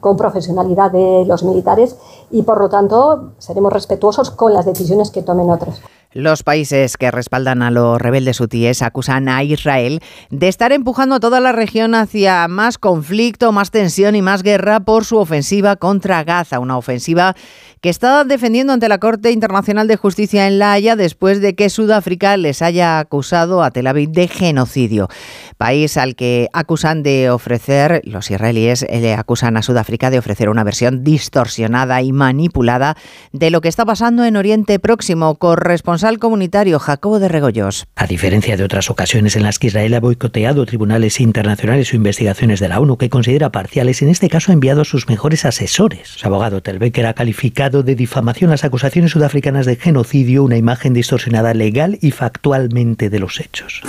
con 0.01 0.17
profesionalidad 0.17 0.91
de 0.91 1.25
los 1.27 1.43
militares 1.43 1.97
y 2.31 2.43
por 2.43 2.61
lo 2.61 2.69
tanto 2.69 3.31
seremos 3.38 3.73
respetuosos 3.73 4.31
con 4.31 4.53
las 4.53 4.67
decisiones 4.67 5.11
que 5.11 5.23
tomen 5.23 5.51
otros. 5.51 5.81
Los 6.18 6.42
países 6.42 6.96
que 6.96 7.12
respaldan 7.12 7.62
a 7.62 7.70
los 7.70 8.02
rebeldes 8.02 8.40
hutíes 8.40 8.83
acusan 8.83 9.28
a 9.28 9.44
Israel 9.44 10.00
de 10.31 10.48
estar 10.48 10.72
empujando 10.72 11.14
a 11.14 11.20
toda 11.20 11.38
la 11.38 11.52
región 11.52 11.94
hacia 11.94 12.48
más 12.48 12.76
conflicto, 12.76 13.52
más 13.52 13.70
tensión 13.70 14.16
y 14.16 14.20
más 14.20 14.42
guerra 14.42 14.81
por 14.81 15.04
su 15.04 15.18
ofensiva 15.18 15.76
contra 15.76 16.24
Gaza, 16.24 16.59
una 16.59 16.76
ofensiva 16.76 17.37
que 17.81 17.88
está 17.88 18.24
defendiendo 18.24 18.72
ante 18.72 18.88
la 18.88 18.98
Corte 18.98 19.31
Internacional 19.31 19.87
de 19.87 19.94
Justicia 19.94 20.48
en 20.48 20.59
La 20.59 20.72
Haya 20.72 20.96
después 20.96 21.40
de 21.40 21.54
que 21.54 21.70
Sudáfrica 21.70 22.37
les 22.37 22.62
haya 22.62 22.98
acusado 22.98 23.62
a 23.62 23.70
Tel 23.70 23.87
Aviv 23.87 24.11
de 24.11 24.26
genocidio. 24.26 25.07
País 25.57 25.96
al 25.96 26.16
que 26.16 26.48
acusan 26.52 27.04
de 27.04 27.31
ofrecer, 27.31 28.02
los 28.04 28.28
israelíes 28.28 28.83
eh, 28.83 29.00
le 29.00 29.14
acusan 29.14 29.57
a 29.57 29.62
Sudáfrica 29.62 30.11
de 30.11 30.18
ofrecer 30.18 30.48
una 30.48 30.64
versión 30.64 31.04
distorsionada 31.04 32.02
y 32.02 32.11
manipulada 32.11 32.96
de 33.31 33.50
lo 33.50 33.61
que 33.61 33.68
está 33.68 33.85
pasando 33.85 34.24
en 34.24 34.37
Oriente 34.37 34.81
Próximo. 34.81 35.37
Corresponsal 35.37 36.08
comunitario 36.16 36.79
Jacobo 36.79 37.18
de 37.18 37.29
Regoyos. 37.29 37.87
A 37.94 38.07
diferencia 38.07 38.57
de 38.57 38.64
otras 38.64 38.88
ocasiones 38.88 39.37
en 39.37 39.42
las 39.42 39.59
que 39.59 39.66
Israel 39.66 39.92
ha 39.92 40.01
boicoteado 40.01 40.64
tribunales 40.64 41.21
internacionales 41.21 41.92
o 41.92 41.97
investigaciones 41.97 42.61
de 42.61 42.68
la 42.68 42.81
ONU 42.81 42.97
que 42.97 43.11
considera 43.11 43.53
parciales, 43.53 44.01
en 44.01 44.09
este 44.09 44.31
caso 44.31 44.51
ha 44.51 44.55
enviado 44.55 44.81
a 44.81 44.85
sus 44.87 45.07
mejores 45.07 45.44
asesores. 45.44 46.09
Su 46.09 46.27
abogado 46.27 46.62
Telbecker 46.62 47.05
ha 47.05 47.12
calificado 47.12 47.83
de 47.83 47.94
difamación 47.94 48.51
las 48.51 48.64
acusaciones 48.64 49.11
sudafricanas 49.11 49.66
de 49.66 49.77
genocidio, 49.77 50.44
una 50.44 50.57
imagen 50.57 50.94
distorsionada 50.94 51.53
legal 51.53 51.99
y 52.01 52.12
factualmente 52.12 53.11
de 53.11 53.18
los 53.18 53.40
hechos. 53.40 53.83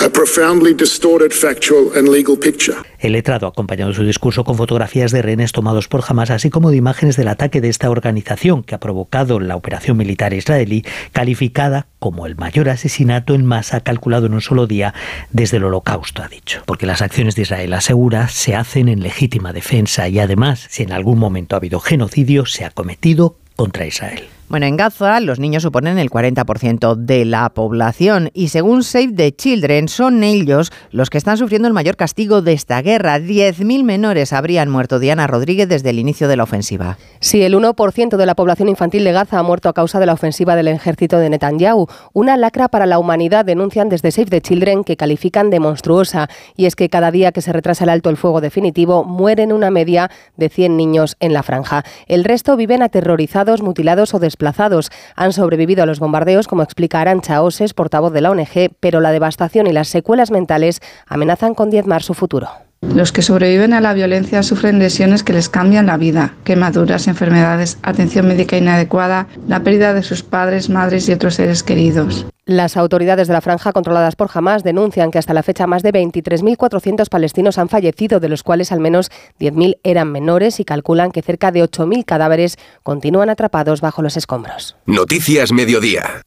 El 2.99 3.13
letrado 3.13 3.45
ha 3.45 3.49
acompañado 3.49 3.93
su 3.93 4.03
discurso 4.03 4.43
con 4.43 4.57
fotografías 4.57 5.11
de 5.11 5.21
rehenes 5.21 5.51
tomados 5.51 5.87
por 5.87 6.03
Hamas, 6.07 6.31
así 6.31 6.49
como 6.49 6.71
de 6.71 6.77
imágenes 6.77 7.15
del 7.15 7.27
ataque 7.27 7.61
de 7.61 7.69
esta 7.69 7.89
organización 7.89 8.63
que 8.63 8.75
ha 8.75 8.79
provocado 8.79 9.39
la 9.39 9.55
operación 9.55 9.97
militar 9.97 10.33
israelí, 10.33 10.83
calificada 11.13 11.87
como 11.99 12.25
el 12.25 12.35
mayor 12.35 12.69
asesinato 12.69 13.35
en 13.35 13.45
masa 13.45 13.81
calculado 13.81 14.25
en 14.25 14.33
un 14.33 14.41
solo 14.41 14.67
día 14.67 14.93
desde 15.31 15.57
el 15.57 15.65
holocausto, 15.65 16.23
ha 16.23 16.27
dicho. 16.27 16.63
Porque 16.65 16.85
las 16.85 17.01
acciones 17.01 17.35
de 17.35 17.43
Israel, 17.43 17.73
asegura, 17.73 18.27
se 18.29 18.55
hacen 18.55 18.89
en 18.89 19.01
legítima 19.01 19.53
defensa 19.53 20.07
y 20.07 20.19
además, 20.19 20.65
si 20.69 20.83
en 20.83 20.91
algún 20.91 21.19
momento 21.19 21.55
ha 21.55 21.57
habido 21.57 21.79
genocidio, 21.79 22.45
se 22.45 22.65
ha 22.65 22.71
cometido 22.71 23.35
contra 23.55 23.85
Israel. 23.85 24.38
Bueno, 24.49 24.65
en 24.65 24.77
Gaza 24.77 25.19
los 25.19 25.37
niños 25.37 25.61
suponen 25.61 25.99
el 25.99 26.09
40% 26.09 26.95
de 26.95 27.23
la 27.23 27.51
población 27.51 28.31
y 28.33 28.47
según 28.47 28.81
Save 28.81 29.13
the 29.13 29.31
Children 29.31 29.87
son 29.87 30.23
ellos 30.23 30.71
los 30.89 31.11
que 31.11 31.19
están 31.19 31.37
sufriendo 31.37 31.67
el 31.67 31.75
mayor 31.75 31.95
castigo 31.95 32.41
de 32.41 32.53
esta 32.53 32.81
guerra. 32.81 33.19
10.000 33.19 33.83
menores 33.83 34.33
habrían 34.33 34.71
muerto 34.71 34.97
Diana 34.97 35.27
Rodríguez 35.27 35.69
desde 35.69 35.91
el 35.91 35.99
inicio 35.99 36.27
de 36.27 36.35
la 36.35 36.41
ofensiva. 36.45 36.97
Sí, 37.19 37.43
el 37.43 37.53
1% 37.53 38.17
de 38.17 38.25
la 38.25 38.33
población 38.33 38.69
infantil 38.69 39.03
de 39.03 39.11
Gaza 39.11 39.37
ha 39.37 39.43
muerto 39.43 39.69
a 39.69 39.73
causa 39.73 39.99
de 39.99 40.07
la 40.07 40.13
ofensiva 40.13 40.55
del 40.55 40.69
ejército 40.69 41.19
de 41.19 41.29
Netanyahu. 41.29 41.85
Una 42.13 42.35
lacra 42.35 42.69
para 42.69 42.87
la 42.87 42.97
humanidad 42.97 43.45
denuncian 43.45 43.87
desde 43.87 44.09
Save 44.09 44.31
the 44.31 44.41
Children 44.41 44.83
que 44.83 44.97
califican 44.97 45.51
de 45.51 45.59
monstruosa. 45.59 46.27
Y 46.57 46.65
es 46.65 46.75
que 46.75 46.89
cada 46.89 47.11
día 47.11 47.31
que 47.31 47.43
se 47.43 47.53
retrasa 47.53 47.83
el 47.83 47.91
alto 47.91 48.09
el 48.09 48.17
fuego 48.17 48.41
definitivo 48.41 49.03
mueren 49.03 49.53
una 49.53 49.69
media 49.69 50.09
de 50.37 50.49
100 50.49 50.75
niños 50.75 51.17
en 51.19 51.33
la 51.33 51.43
franja. 51.43 51.83
El 52.07 52.23
resto 52.23 52.57
viven 52.57 52.81
aterrorizados, 52.81 53.61
mutilados 53.61 54.15
o 54.15 54.17
desplazados 54.17 54.38
Han 55.15 55.33
sobrevivido 55.33 55.83
a 55.83 55.85
los 55.85 55.99
bombardeos, 55.99 56.47
como 56.47 56.63
explica 56.63 57.01
Arancha 57.01 57.41
Oses, 57.41 57.73
portavoz 57.73 58.13
de 58.13 58.21
la 58.21 58.31
ONG, 58.31 58.71
pero 58.79 58.99
la 58.99 59.11
devastación 59.11 59.67
y 59.67 59.73
las 59.73 59.87
secuelas 59.87 60.31
mentales 60.31 60.79
amenazan 61.07 61.53
con 61.53 61.69
diezmar 61.69 62.03
su 62.03 62.13
futuro. 62.13 62.49
Los 62.81 63.11
que 63.11 63.21
sobreviven 63.21 63.73
a 63.73 63.81
la 63.81 63.93
violencia 63.93 64.41
sufren 64.41 64.79
lesiones 64.79 65.23
que 65.23 65.33
les 65.33 65.49
cambian 65.49 65.87
la 65.87 65.97
vida, 65.97 66.33
quemaduras, 66.45 67.07
enfermedades, 67.07 67.77
atención 67.83 68.27
médica 68.27 68.57
inadecuada, 68.57 69.27
la 69.47 69.61
pérdida 69.61 69.93
de 69.93 70.01
sus 70.01 70.23
padres, 70.23 70.69
madres 70.69 71.09
y 71.09 71.11
otros 71.11 71.35
seres 71.35 71.61
queridos. 71.61 72.25
Las 72.49 72.77
autoridades 72.77 73.27
de 73.27 73.35
la 73.35 73.41
franja 73.41 73.71
controladas 73.73 74.15
por 74.15 74.27
Hamas 74.33 74.63
denuncian 74.63 75.11
que 75.11 75.19
hasta 75.19 75.35
la 75.35 75.43
fecha 75.43 75.67
más 75.67 75.83
de 75.83 75.93
23.400 75.93 77.07
palestinos 77.07 77.59
han 77.59 77.69
fallecido, 77.69 78.19
de 78.19 78.27
los 78.27 78.41
cuales 78.41 78.71
al 78.71 78.79
menos 78.79 79.11
10.000 79.39 79.77
eran 79.83 80.11
menores 80.11 80.59
y 80.59 80.65
calculan 80.65 81.11
que 81.11 81.21
cerca 81.21 81.51
de 81.51 81.63
8.000 81.63 82.05
cadáveres 82.05 82.57
continúan 82.81 83.29
atrapados 83.29 83.81
bajo 83.81 84.01
los 84.01 84.17
escombros. 84.17 84.75
Noticias 84.87 85.51
Mediodía. 85.51 86.23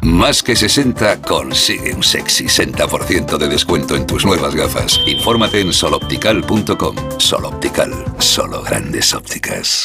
Más 0.00 0.42
que 0.42 0.56
60 0.56 1.20
consigue 1.20 1.92
un 1.92 2.02
sexy 2.02 2.46
60% 2.46 3.36
de 3.36 3.48
descuento 3.48 3.94
en 3.94 4.06
tus 4.06 4.24
nuevas 4.24 4.54
gafas. 4.54 4.98
Infórmate 5.06 5.60
en 5.60 5.74
soloptical.com. 5.74 6.96
Soloptical, 7.18 7.92
solo 8.16 8.62
grandes 8.62 9.12
ópticas. 9.12 9.84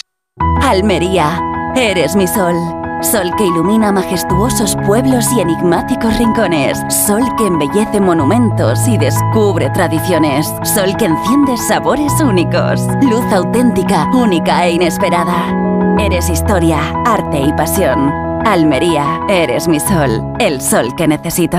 Almería, 0.61 1.41
eres 1.75 2.15
mi 2.15 2.25
sol. 2.25 2.82
Sol 3.03 3.31
que 3.37 3.45
ilumina 3.45 3.91
majestuosos 3.91 4.77
pueblos 4.85 5.25
y 5.35 5.41
enigmáticos 5.41 6.17
rincones. 6.17 6.79
Sol 6.89 7.23
que 7.37 7.47
embellece 7.47 7.99
monumentos 7.99 8.87
y 8.87 8.97
descubre 8.97 9.69
tradiciones. 9.71 10.47
Sol 10.63 10.95
que 10.97 11.05
enciende 11.05 11.57
sabores 11.57 12.13
únicos. 12.21 12.81
Luz 13.01 13.25
auténtica, 13.31 14.07
única 14.13 14.65
e 14.65 14.71
inesperada. 14.71 15.53
Eres 15.99 16.29
historia, 16.29 16.79
arte 17.05 17.39
y 17.39 17.51
pasión. 17.53 18.09
Almería, 18.45 19.21
eres 19.27 19.67
mi 19.67 19.79
sol, 19.79 20.23
el 20.39 20.61
sol 20.61 20.95
que 20.95 21.07
necesito. 21.07 21.57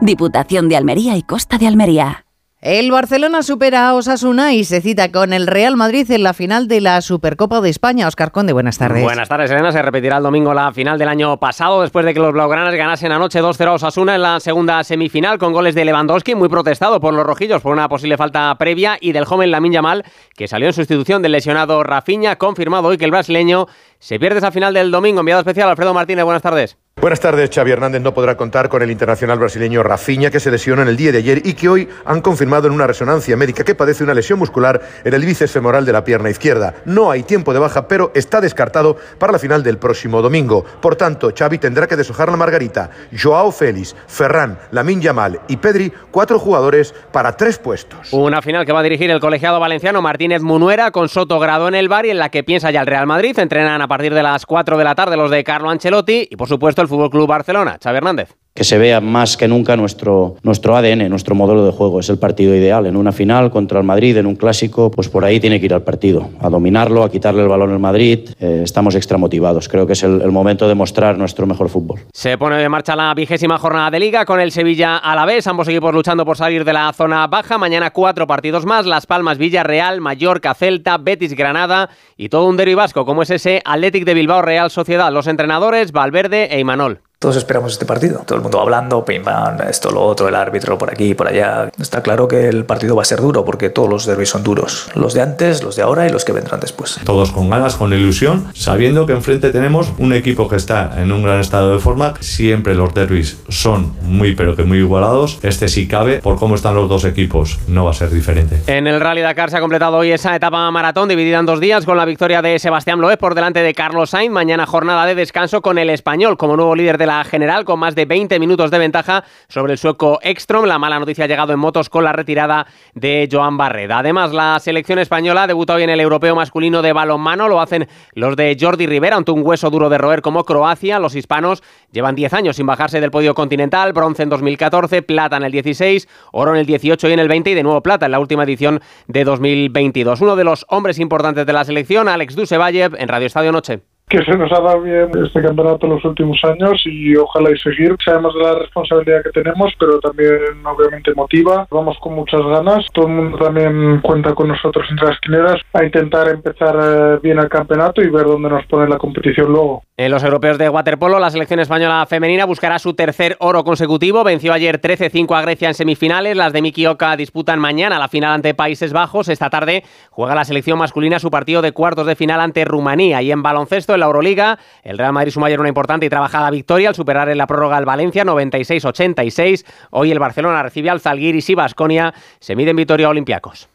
Diputación 0.00 0.68
de 0.68 0.76
Almería 0.76 1.16
y 1.16 1.22
Costa 1.22 1.56
de 1.56 1.66
Almería. 1.66 2.24
El 2.62 2.90
Barcelona 2.90 3.42
supera 3.42 3.88
a 3.88 3.94
Osasuna 3.94 4.52
y 4.52 4.64
se 4.64 4.82
cita 4.82 5.10
con 5.10 5.32
el 5.32 5.46
Real 5.46 5.78
Madrid 5.78 6.10
en 6.10 6.22
la 6.22 6.34
final 6.34 6.68
de 6.68 6.82
la 6.82 7.00
Supercopa 7.00 7.62
de 7.62 7.70
España. 7.70 8.06
Oscar 8.06 8.32
Conde, 8.32 8.52
buenas 8.52 8.76
tardes. 8.76 9.02
Buenas 9.02 9.30
tardes, 9.30 9.50
Elena. 9.50 9.72
Se 9.72 9.80
repetirá 9.80 10.18
el 10.18 10.22
domingo 10.22 10.52
la 10.52 10.70
final 10.70 10.98
del 10.98 11.08
año 11.08 11.38
pasado 11.38 11.80
después 11.80 12.04
de 12.04 12.12
que 12.12 12.20
los 12.20 12.34
blaugranas 12.34 12.74
ganasen 12.74 13.12
anoche 13.12 13.40
2-0 13.40 13.66
a 13.66 13.72
Osasuna 13.72 14.14
en 14.14 14.20
la 14.20 14.40
segunda 14.40 14.84
semifinal 14.84 15.38
con 15.38 15.54
goles 15.54 15.74
de 15.74 15.86
Lewandowski, 15.86 16.34
muy 16.34 16.50
protestado 16.50 17.00
por 17.00 17.14
los 17.14 17.24
rojillos 17.24 17.62
por 17.62 17.72
una 17.72 17.88
posible 17.88 18.18
falta 18.18 18.54
previa 18.58 18.98
y 19.00 19.12
del 19.12 19.24
joven 19.24 19.50
Lamin 19.50 19.72
Yamal 19.72 20.04
que 20.36 20.46
salió 20.46 20.66
en 20.66 20.74
sustitución 20.74 21.22
del 21.22 21.32
lesionado 21.32 21.82
Rafinha. 21.82 22.36
Confirmado 22.36 22.88
hoy 22.88 22.98
que 22.98 23.06
el 23.06 23.10
brasileño 23.10 23.68
se 23.98 24.18
pierde 24.18 24.36
esa 24.36 24.52
final 24.52 24.74
del 24.74 24.90
domingo. 24.90 25.20
Enviado 25.20 25.40
especial 25.40 25.70
Alfredo 25.70 25.94
Martínez, 25.94 26.26
buenas 26.26 26.42
tardes. 26.42 26.76
Buenas 27.00 27.20
tardes, 27.20 27.48
Xavi 27.50 27.70
Hernández 27.70 28.02
no 28.02 28.12
podrá 28.12 28.36
contar 28.36 28.68
con 28.68 28.82
el 28.82 28.90
internacional 28.90 29.38
brasileño 29.38 29.82
Rafinha, 29.82 30.30
que 30.30 30.38
se 30.38 30.50
lesionó 30.50 30.82
en 30.82 30.88
el 30.88 30.98
día 30.98 31.10
de 31.12 31.16
ayer 31.16 31.40
y 31.46 31.54
que 31.54 31.70
hoy 31.70 31.88
han 32.04 32.20
confirmado 32.20 32.66
en 32.66 32.74
una 32.74 32.86
resonancia 32.86 33.38
médica 33.38 33.64
que 33.64 33.74
padece 33.74 34.04
una 34.04 34.12
lesión 34.12 34.38
muscular 34.38 34.82
en 35.02 35.14
el 35.14 35.24
bíceps 35.24 35.50
femoral 35.50 35.86
de 35.86 35.94
la 35.94 36.04
pierna 36.04 36.28
izquierda. 36.28 36.74
No 36.84 37.10
hay 37.10 37.22
tiempo 37.22 37.54
de 37.54 37.58
baja, 37.58 37.88
pero 37.88 38.12
está 38.14 38.42
descartado 38.42 38.98
para 39.18 39.32
la 39.32 39.38
final 39.38 39.62
del 39.62 39.78
próximo 39.78 40.20
domingo. 40.20 40.62
Por 40.82 40.94
tanto, 40.94 41.32
Xavi 41.34 41.56
tendrá 41.56 41.86
que 41.86 41.96
deshojar 41.96 42.30
la 42.30 42.36
margarita. 42.36 42.90
Joao 43.18 43.50
Félix, 43.50 43.96
Ferran, 44.06 44.58
Lamin 44.70 45.00
Yamal 45.00 45.40
y 45.48 45.56
Pedri, 45.56 45.90
cuatro 46.10 46.38
jugadores 46.38 46.94
para 47.12 47.34
tres 47.34 47.56
puestos. 47.56 48.12
Una 48.12 48.42
final 48.42 48.66
que 48.66 48.72
va 48.72 48.80
a 48.80 48.82
dirigir 48.82 49.10
el 49.10 49.20
colegiado 49.20 49.58
valenciano 49.58 50.02
Martínez 50.02 50.42
Munuera 50.42 50.90
con 50.90 51.08
Soto 51.08 51.38
Grado 51.38 51.66
en 51.66 51.76
el 51.76 51.88
bar 51.88 52.04
y 52.04 52.10
en 52.10 52.18
la 52.18 52.28
que 52.28 52.44
piensa 52.44 52.70
ya 52.70 52.82
el 52.82 52.86
Real 52.86 53.06
Madrid. 53.06 53.38
Entrenan 53.38 53.80
a 53.80 53.88
partir 53.88 54.12
de 54.12 54.22
las 54.22 54.44
4 54.44 54.76
de 54.76 54.84
la 54.84 54.94
tarde 54.94 55.16
los 55.16 55.30
de 55.30 55.42
Carlo 55.42 55.70
Ancelotti 55.70 56.28
y, 56.30 56.36
por 56.36 56.46
supuesto, 56.46 56.82
el 56.82 56.89
Fútbol 56.90 57.10
Club 57.10 57.28
Barcelona. 57.28 57.78
Xavi 57.82 57.96
Hernández. 57.96 58.39
Que 58.54 58.64
se 58.64 58.78
vea 58.78 59.00
más 59.00 59.36
que 59.36 59.48
nunca 59.48 59.76
nuestro, 59.76 60.36
nuestro 60.42 60.76
ADN, 60.76 61.08
nuestro 61.08 61.34
modelo 61.34 61.64
de 61.64 61.72
juego. 61.72 62.00
Es 62.00 62.08
el 62.08 62.18
partido 62.18 62.54
ideal. 62.54 62.86
En 62.86 62.96
una 62.96 63.12
final 63.12 63.50
contra 63.50 63.78
el 63.78 63.86
Madrid, 63.86 64.16
en 64.16 64.26
un 64.26 64.36
clásico, 64.36 64.90
pues 64.90 65.08
por 65.08 65.24
ahí 65.24 65.40
tiene 65.40 65.60
que 65.60 65.66
ir 65.66 65.74
al 65.74 65.82
partido, 65.82 66.30
a 66.40 66.50
dominarlo, 66.50 67.02
a 67.02 67.10
quitarle 67.10 67.42
el 67.42 67.48
balón 67.48 67.70
al 67.70 67.78
Madrid. 67.78 68.30
Eh, 68.40 68.60
estamos 68.64 68.94
extra 68.94 69.18
motivados. 69.18 69.68
Creo 69.68 69.86
que 69.86 69.92
es 69.94 70.02
el, 70.02 70.30
momento 70.30 70.68
de 70.68 70.74
mostrar 70.74 71.18
nuestro 71.18 71.46
mejor 71.46 71.68
fútbol. 71.68 72.00
Se 72.12 72.38
pone 72.38 72.62
en 72.62 72.70
marcha 72.70 72.94
la 72.94 73.12
vigésima 73.14 73.58
jornada 73.58 73.90
de 73.90 74.00
liga 74.00 74.24
con 74.24 74.40
el 74.40 74.52
Sevilla 74.52 74.96
a 74.98 75.14
la 75.14 75.26
vez. 75.26 75.46
Ambos 75.46 75.68
equipos 75.68 75.94
luchando 75.94 76.24
por 76.24 76.36
salir 76.36 76.64
de 76.64 76.72
la 76.72 76.92
zona 76.92 77.26
baja. 77.26 77.58
Mañana 77.58 77.90
cuatro 77.90 78.26
partidos 78.26 78.66
más. 78.66 78.86
Las 78.86 79.06
Palmas, 79.06 79.38
Villarreal, 79.38 80.00
Mallorca, 80.00 80.54
Celta, 80.54 80.98
Betis, 80.98 81.34
Granada 81.34 81.90
y 82.16 82.28
todo 82.28 82.46
un 82.46 82.56
derbi 82.56 82.74
vasco 82.74 83.04
como 83.04 83.22
es 83.22 83.30
ese 83.30 83.62
Athletic 83.64 84.04
de 84.04 84.14
Bilbao 84.14 84.42
Real 84.42 84.70
Sociedad. 84.70 85.12
Los 85.12 85.26
entrenadores 85.26 85.92
Valverde 85.92 86.48
e 86.50 86.60
Imanol. 86.60 87.00
Todos 87.22 87.36
esperamos 87.36 87.74
este 87.74 87.84
partido. 87.84 88.22
Todo 88.24 88.36
el 88.36 88.42
mundo 88.42 88.58
hablando, 88.62 89.04
pim 89.04 89.22
pam, 89.22 89.60
esto, 89.68 89.90
lo 89.90 90.00
otro, 90.00 90.26
el 90.26 90.34
árbitro 90.34 90.78
por 90.78 90.90
aquí, 90.90 91.12
por 91.12 91.28
allá. 91.28 91.70
Está 91.78 92.02
claro 92.02 92.26
que 92.26 92.48
el 92.48 92.64
partido 92.64 92.96
va 92.96 93.02
a 93.02 93.04
ser 93.04 93.20
duro 93.20 93.44
porque 93.44 93.68
todos 93.68 93.90
los 93.90 94.06
derbis 94.06 94.30
son 94.30 94.42
duros. 94.42 94.88
Los 94.94 95.12
de 95.12 95.20
antes, 95.20 95.62
los 95.62 95.76
de 95.76 95.82
ahora 95.82 96.06
y 96.06 96.10
los 96.10 96.24
que 96.24 96.32
vendrán 96.32 96.60
después. 96.60 96.98
Todos 97.04 97.30
con 97.30 97.50
ganas, 97.50 97.76
con 97.76 97.92
ilusión, 97.92 98.48
sabiendo 98.54 99.04
que 99.04 99.12
enfrente 99.12 99.50
tenemos 99.50 99.92
un 99.98 100.14
equipo 100.14 100.48
que 100.48 100.56
está 100.56 100.94
en 100.96 101.12
un 101.12 101.22
gran 101.22 101.40
estado 101.40 101.74
de 101.74 101.78
forma. 101.78 102.14
Siempre 102.20 102.74
los 102.74 102.94
derbis 102.94 103.36
son 103.50 103.92
muy, 104.00 104.34
pero 104.34 104.56
que 104.56 104.64
muy 104.64 104.78
igualados. 104.78 105.40
Este 105.42 105.68
sí 105.68 105.86
cabe, 105.86 106.20
por 106.20 106.38
cómo 106.38 106.54
están 106.54 106.74
los 106.74 106.88
dos 106.88 107.04
equipos, 107.04 107.58
no 107.68 107.84
va 107.84 107.90
a 107.90 107.94
ser 107.94 108.08
diferente. 108.08 108.62
En 108.66 108.86
el 108.86 108.98
Rally 108.98 109.20
Dakar 109.20 109.50
se 109.50 109.58
ha 109.58 109.60
completado 109.60 109.98
hoy 109.98 110.10
esa 110.10 110.34
etapa 110.34 110.70
maratón 110.70 111.10
dividida 111.10 111.38
en 111.38 111.44
dos 111.44 111.60
días 111.60 111.84
con 111.84 111.98
la 111.98 112.06
victoria 112.06 112.40
de 112.40 112.58
Sebastián 112.58 112.98
Loeb 112.98 113.18
por 113.18 113.34
delante 113.34 113.62
de 113.62 113.74
Carlos 113.74 114.08
Sainz. 114.08 114.32
Mañana 114.32 114.64
jornada 114.64 115.04
de 115.04 115.14
descanso 115.14 115.60
con 115.60 115.76
el 115.76 115.90
español 115.90 116.38
como 116.38 116.56
nuevo 116.56 116.74
líder 116.74 116.96
de 116.96 117.09
la 117.10 117.24
general 117.24 117.64
con 117.64 117.80
más 117.80 117.96
de 117.96 118.04
20 118.04 118.38
minutos 118.38 118.70
de 118.70 118.78
ventaja 118.78 119.24
sobre 119.48 119.72
el 119.72 119.78
sueco 119.78 120.20
Ekstrom. 120.22 120.64
La 120.64 120.78
mala 120.78 121.00
noticia 121.00 121.24
ha 121.24 121.26
llegado 121.26 121.52
en 121.52 121.58
motos 121.58 121.90
con 121.90 122.04
la 122.04 122.12
retirada 122.12 122.68
de 122.94 123.28
Joan 123.30 123.56
Barreda. 123.56 123.98
Además, 123.98 124.32
la 124.32 124.60
selección 124.60 125.00
española 125.00 125.48
debutó 125.48 125.74
hoy 125.74 125.82
en 125.82 125.90
el 125.90 125.98
europeo 125.98 126.36
masculino 126.36 126.82
de 126.82 126.92
balonmano. 126.92 127.48
Lo 127.48 127.60
hacen 127.60 127.88
los 128.14 128.36
de 128.36 128.56
Jordi 128.60 128.86
Rivera, 128.86 129.16
ante 129.16 129.32
un 129.32 129.44
hueso 129.44 129.70
duro 129.70 129.88
de 129.88 129.98
roer 129.98 130.22
como 130.22 130.44
Croacia. 130.44 131.00
Los 131.00 131.16
hispanos 131.16 131.64
llevan 131.90 132.14
10 132.14 132.32
años 132.32 132.54
sin 132.54 132.66
bajarse 132.66 133.00
del 133.00 133.10
podio 133.10 133.34
continental. 133.34 133.92
Bronce 133.92 134.22
en 134.22 134.28
2014, 134.28 135.02
plata 135.02 135.36
en 135.36 135.42
el 135.42 135.50
16, 135.50 136.06
oro 136.30 136.52
en 136.52 136.60
el 136.60 136.66
18 136.66 137.08
y 137.08 137.12
en 137.12 137.18
el 137.18 137.26
20 137.26 137.50
y 137.50 137.54
de 137.54 137.64
nuevo 137.64 137.82
plata 137.82 138.06
en 138.06 138.12
la 138.12 138.20
última 138.20 138.44
edición 138.44 138.80
de 139.08 139.24
2022. 139.24 140.20
Uno 140.20 140.36
de 140.36 140.44
los 140.44 140.64
hombres 140.68 141.00
importantes 141.00 141.44
de 141.44 141.52
la 141.52 141.64
selección, 141.64 142.06
Alex 142.08 142.36
Dusevayev, 142.36 142.94
en 142.94 143.08
Radio 143.08 143.26
Estadio 143.26 143.50
Noche 143.50 143.89
que 144.10 144.24
se 144.24 144.36
nos 144.36 144.50
ha 144.50 144.60
dado 144.60 144.82
bien 144.82 145.08
este 145.24 145.40
campeonato 145.40 145.86
en 145.86 145.94
los 145.94 146.04
últimos 146.04 146.36
años 146.42 146.82
y 146.84 147.16
ojalá 147.16 147.50
y 147.52 147.58
seguir. 147.58 147.94
Sabemos 148.04 148.34
de 148.34 148.40
la 148.42 148.58
responsabilidad 148.58 149.22
que 149.22 149.30
tenemos, 149.30 149.72
pero 149.78 150.00
también 150.00 150.36
obviamente 150.64 151.14
motiva. 151.14 151.64
Vamos 151.70 151.96
con 152.00 152.14
muchas 152.14 152.42
ganas. 152.42 152.84
Todo 152.92 153.06
el 153.06 153.12
mundo 153.12 153.38
también 153.38 154.00
cuenta 154.00 154.34
con 154.34 154.48
nosotros 154.48 154.84
entre 154.90 155.06
las 155.06 155.20
quineras 155.20 155.60
a 155.72 155.84
intentar 155.84 156.28
empezar 156.28 156.76
eh, 156.82 157.18
bien 157.22 157.38
el 157.38 157.48
campeonato 157.48 158.02
y 158.02 158.10
ver 158.10 158.24
dónde 158.24 158.50
nos 158.50 158.66
pone 158.66 158.88
la 158.88 158.98
competición 158.98 159.52
luego. 159.52 159.84
En 159.96 160.10
los 160.10 160.24
europeos 160.24 160.58
de 160.58 160.68
waterpolo, 160.68 161.18
la 161.18 161.30
selección 161.30 161.60
española 161.60 162.04
femenina 162.08 162.46
buscará 162.46 162.78
su 162.78 162.94
tercer 162.94 163.36
oro 163.38 163.62
consecutivo. 163.62 164.24
Venció 164.24 164.52
ayer 164.52 164.80
13-5 164.80 165.36
a 165.36 165.42
Grecia 165.42 165.68
en 165.68 165.74
semifinales. 165.74 166.36
Las 166.36 166.52
de 166.52 166.62
Miki 166.62 166.86
Oka 166.86 167.16
disputan 167.16 167.60
mañana 167.60 167.98
la 167.98 168.08
final 168.08 168.32
ante 168.32 168.54
Países 168.54 168.92
Bajos. 168.92 169.28
Esta 169.28 169.50
tarde 169.50 169.84
juega 170.10 170.34
la 170.34 170.44
selección 170.44 170.78
masculina 170.78 171.18
su 171.18 171.30
partido 171.30 171.62
de 171.62 171.72
cuartos 171.72 172.06
de 172.06 172.16
final 172.16 172.40
ante 172.40 172.64
Rumanía. 172.64 173.20
Y 173.20 173.30
en 173.30 173.42
baloncesto, 173.42 173.94
la 174.00 174.06
Euroliga. 174.06 174.58
El 174.82 174.98
Real 174.98 175.12
Madrid 175.12 175.32
sumó 175.32 175.46
ayer 175.46 175.60
una 175.60 175.68
importante 175.68 176.06
y 176.06 176.08
trabajada 176.08 176.50
victoria 176.50 176.88
al 176.88 176.94
superar 176.94 177.28
en 177.28 177.38
la 177.38 177.46
prórroga 177.46 177.76
al 177.76 177.84
Valencia 177.84 178.24
96-86. 178.24 179.64
Hoy 179.90 180.10
el 180.10 180.18
Barcelona 180.18 180.62
recibe 180.62 180.90
al 180.90 181.00
Zalgiris 181.00 181.48
y 181.50 181.54
Basconia 181.54 182.12
se 182.40 182.56
miden 182.56 182.76
Vitoria 182.76 183.08
Olympiacos. 183.08 183.68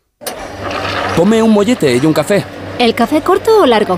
Tome 1.15 1.41
un 1.41 1.51
mollete 1.51 1.95
y 1.95 2.05
un 2.05 2.13
café. 2.13 2.43
¿El 2.77 2.93
café 2.93 3.21
corto 3.21 3.61
o 3.61 3.65
largo? 3.65 3.97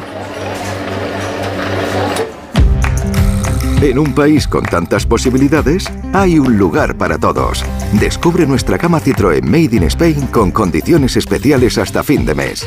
En 3.82 4.00
un 4.00 4.14
país 4.16 4.48
con 4.48 4.64
tantas 4.64 5.06
posibilidades, 5.06 5.86
hay 6.12 6.40
un 6.40 6.58
lugar 6.58 6.98
para 6.98 7.20
todos. 7.20 7.64
Descubre 7.94 8.48
nuestra 8.48 8.78
cama 8.80 9.00
Citroën 9.00 9.44
Made 9.44 9.76
in 9.76 9.84
Spain 9.84 10.28
con 10.28 10.50
condiciones 10.52 11.16
especiales 11.16 11.78
hasta 11.78 12.04
fin 12.04 12.26
de 12.26 12.34
mes. 12.34 12.66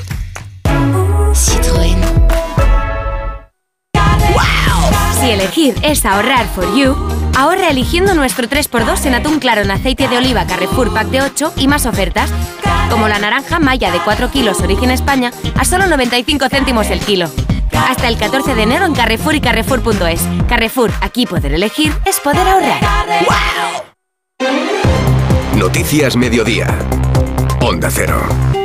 Elegir 5.61 5.85
es 5.85 6.05
ahorrar 6.07 6.47
for 6.55 6.65
you, 6.75 6.97
ahorra 7.37 7.69
eligiendo 7.69 8.15
nuestro 8.15 8.49
3x2 8.49 9.07
en 9.07 9.15
atún 9.15 9.39
claro 9.39 9.61
en 9.63 9.71
aceite 9.71 10.09
de 10.09 10.17
oliva 10.17 10.47
Carrefour 10.47 10.93
Pack 10.93 11.09
de 11.09 11.23
8 11.23 11.53
y 11.57 11.69
más 11.69 11.87
ofertas, 11.87 12.31
como 12.91 13.09
la 13.09 13.19
naranja 13.19 13.59
Maya 13.59 13.91
de 13.91 13.99
4 13.99 14.31
kilos 14.31 14.61
origen 14.61 14.91
España 14.91 15.33
a 15.57 15.65
solo 15.65 15.87
95 15.87 16.49
céntimos 16.49 16.89
el 16.91 17.01
kilo. 17.01 17.29
Hasta 17.73 18.09
el 18.09 18.17
14 18.17 18.55
de 18.55 18.63
enero 18.63 18.87
en 18.87 18.95
Carrefour 18.95 19.35
y 19.35 19.41
Carrefour.es. 19.41 20.23
Carrefour, 20.49 20.93
aquí 21.01 21.27
poder 21.27 21.53
elegir 21.55 21.93
es 22.05 22.21
poder 22.21 22.47
ahorrar. 22.47 22.81
Noticias 25.57 26.17
Mediodía. 26.17 26.69
Onda 27.61 27.91
Cero. 27.91 28.60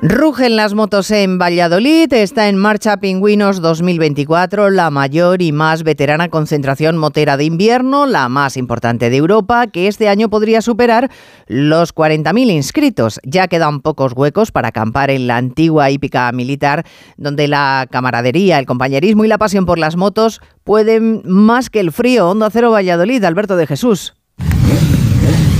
Rugen 0.00 0.54
las 0.54 0.74
motos 0.74 1.10
en 1.10 1.38
Valladolid, 1.38 2.12
está 2.12 2.48
en 2.48 2.56
marcha 2.56 2.98
Pingüinos 2.98 3.60
2024, 3.60 4.70
la 4.70 4.90
mayor 4.90 5.42
y 5.42 5.50
más 5.50 5.82
veterana 5.82 6.28
concentración 6.28 6.96
motera 6.96 7.36
de 7.36 7.42
invierno, 7.42 8.06
la 8.06 8.28
más 8.28 8.56
importante 8.56 9.10
de 9.10 9.16
Europa, 9.16 9.66
que 9.66 9.88
este 9.88 10.08
año 10.08 10.30
podría 10.30 10.62
superar 10.62 11.10
los 11.48 11.92
40.000 11.92 12.52
inscritos. 12.52 13.18
Ya 13.24 13.48
quedan 13.48 13.80
pocos 13.80 14.12
huecos 14.14 14.52
para 14.52 14.68
acampar 14.68 15.10
en 15.10 15.26
la 15.26 15.36
antigua 15.36 15.90
hípica 15.90 16.30
militar, 16.30 16.86
donde 17.16 17.48
la 17.48 17.88
camaradería, 17.90 18.60
el 18.60 18.66
compañerismo 18.66 19.24
y 19.24 19.28
la 19.28 19.38
pasión 19.38 19.66
por 19.66 19.80
las 19.80 19.96
motos 19.96 20.40
pueden 20.62 21.22
más 21.24 21.70
que 21.70 21.80
el 21.80 21.90
frío. 21.90 22.30
Onda 22.30 22.50
Cero 22.50 22.70
Valladolid, 22.70 23.24
Alberto 23.24 23.56
de 23.56 23.66
Jesús. 23.66 24.14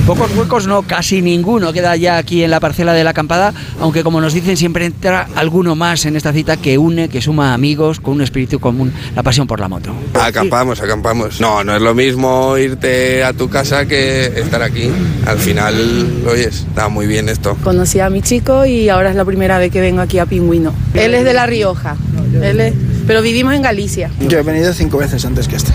Pocos 0.08 0.34
huecos, 0.34 0.66
no, 0.66 0.84
casi 0.84 1.20
ninguno 1.20 1.70
queda 1.70 1.94
ya 1.94 2.16
aquí 2.16 2.42
en 2.42 2.50
la 2.50 2.60
parcela 2.60 2.94
de 2.94 3.04
la 3.04 3.10
acampada, 3.10 3.52
aunque 3.78 4.02
como 4.02 4.22
nos 4.22 4.32
dicen 4.32 4.56
siempre 4.56 4.86
entra 4.86 5.28
alguno 5.34 5.74
más 5.74 6.06
en 6.06 6.16
esta 6.16 6.32
cita 6.32 6.56
que 6.56 6.78
une, 6.78 7.10
que 7.10 7.20
suma 7.20 7.52
amigos 7.52 8.00
con 8.00 8.14
un 8.14 8.22
espíritu 8.22 8.58
común, 8.58 8.90
la 9.14 9.22
pasión 9.22 9.46
por 9.46 9.60
la 9.60 9.68
moto. 9.68 9.92
Acampamos, 10.18 10.80
acampamos. 10.80 11.42
No, 11.42 11.62
no 11.62 11.76
es 11.76 11.82
lo 11.82 11.94
mismo 11.94 12.56
irte 12.56 13.22
a 13.22 13.34
tu 13.34 13.50
casa 13.50 13.84
que 13.84 14.32
estar 14.34 14.62
aquí. 14.62 14.90
Al 15.26 15.36
final, 15.36 16.24
oyes, 16.26 16.64
está 16.66 16.88
muy 16.88 17.06
bien 17.06 17.28
esto. 17.28 17.58
Conocí 17.62 18.00
a 18.00 18.08
mi 18.08 18.22
chico 18.22 18.64
y 18.64 18.88
ahora 18.88 19.10
es 19.10 19.16
la 19.16 19.26
primera 19.26 19.58
vez 19.58 19.70
que 19.70 19.82
vengo 19.82 20.00
aquí 20.00 20.18
a 20.18 20.24
Pingüino. 20.24 20.72
Él 20.94 21.12
es 21.12 21.22
de 21.22 21.34
La 21.34 21.44
Rioja, 21.44 21.96
él 22.42 22.60
es, 22.60 22.74
pero 23.08 23.22
vivimos 23.22 23.54
en 23.54 23.62
Galicia. 23.62 24.10
Yo 24.20 24.38
he 24.38 24.42
venido 24.42 24.72
cinco 24.74 24.98
veces 24.98 25.24
antes 25.24 25.48
que 25.48 25.56
este. 25.56 25.72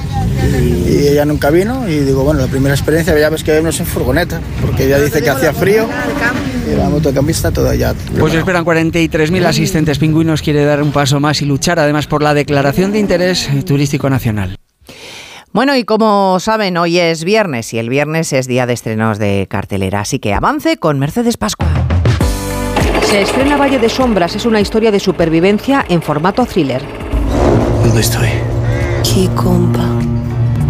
Y 0.88 1.08
ella 1.08 1.26
nunca 1.26 1.50
vino 1.50 1.90
y 1.90 2.02
digo, 2.02 2.24
bueno, 2.24 2.40
la 2.40 2.48
primera 2.48 2.76
experiencia 2.76 3.18
ya 3.18 3.30
ves 3.32 3.44
que 3.44 3.52
vemos 3.52 3.80
en 3.80 3.88
furgoneta, 3.88 4.40
porque 4.62 4.86
ella 4.86 5.02
dice 5.02 5.24
que 5.24 5.32
hacía 5.32 5.52
frío 5.52 5.88
y 6.72 6.76
la 6.76 6.90
motocampista 6.90 7.52
toda 7.52 7.74
ya. 7.74 7.96
Pues 8.20 8.36
esperan 8.36 8.64
43.000 8.64 9.46
asistentes 9.46 9.98
pingüinos, 9.98 10.44
quiere 10.44 10.64
dar 10.64 10.84
un 10.84 10.92
paso 10.92 11.20
más 11.20 11.42
y 11.42 11.46
luchar 11.46 11.80
además 11.80 12.06
por 12.06 12.22
la 12.22 12.36
declaración 12.36 12.92
de 12.92 13.00
interés 13.00 13.50
turístico 13.66 14.12
nacional. 14.12 14.56
Bueno, 15.52 15.76
y 15.76 15.86
como 15.86 16.40
saben, 16.40 16.78
hoy 16.78 17.00
es 17.00 17.24
viernes 17.24 17.74
y 17.74 17.80
el 17.80 17.90
viernes 17.90 18.32
es 18.32 18.46
día 18.46 18.68
de 18.68 18.74
estrenos 18.74 19.18
de 19.18 19.48
cartelera, 19.50 20.02
así 20.02 20.20
que 20.20 20.36
avance 20.36 20.78
con 20.78 21.00
Mercedes 21.00 21.38
Pascua. 21.38 21.68
Se 23.06 23.24
estrena 23.24 23.58
Valle 23.58 23.80
de 23.80 23.90
Sombras, 23.90 24.36
es 24.36 24.46
una 24.46 24.62
historia 24.62 24.92
de 24.92 25.00
supervivencia 25.00 25.84
en 25.90 26.02
formato 26.04 26.46
thriller. 26.46 27.03
¿Dónde 27.84 28.02
estoy? 28.02 28.30
Aquí, 29.00 29.30
compa. 29.36 29.86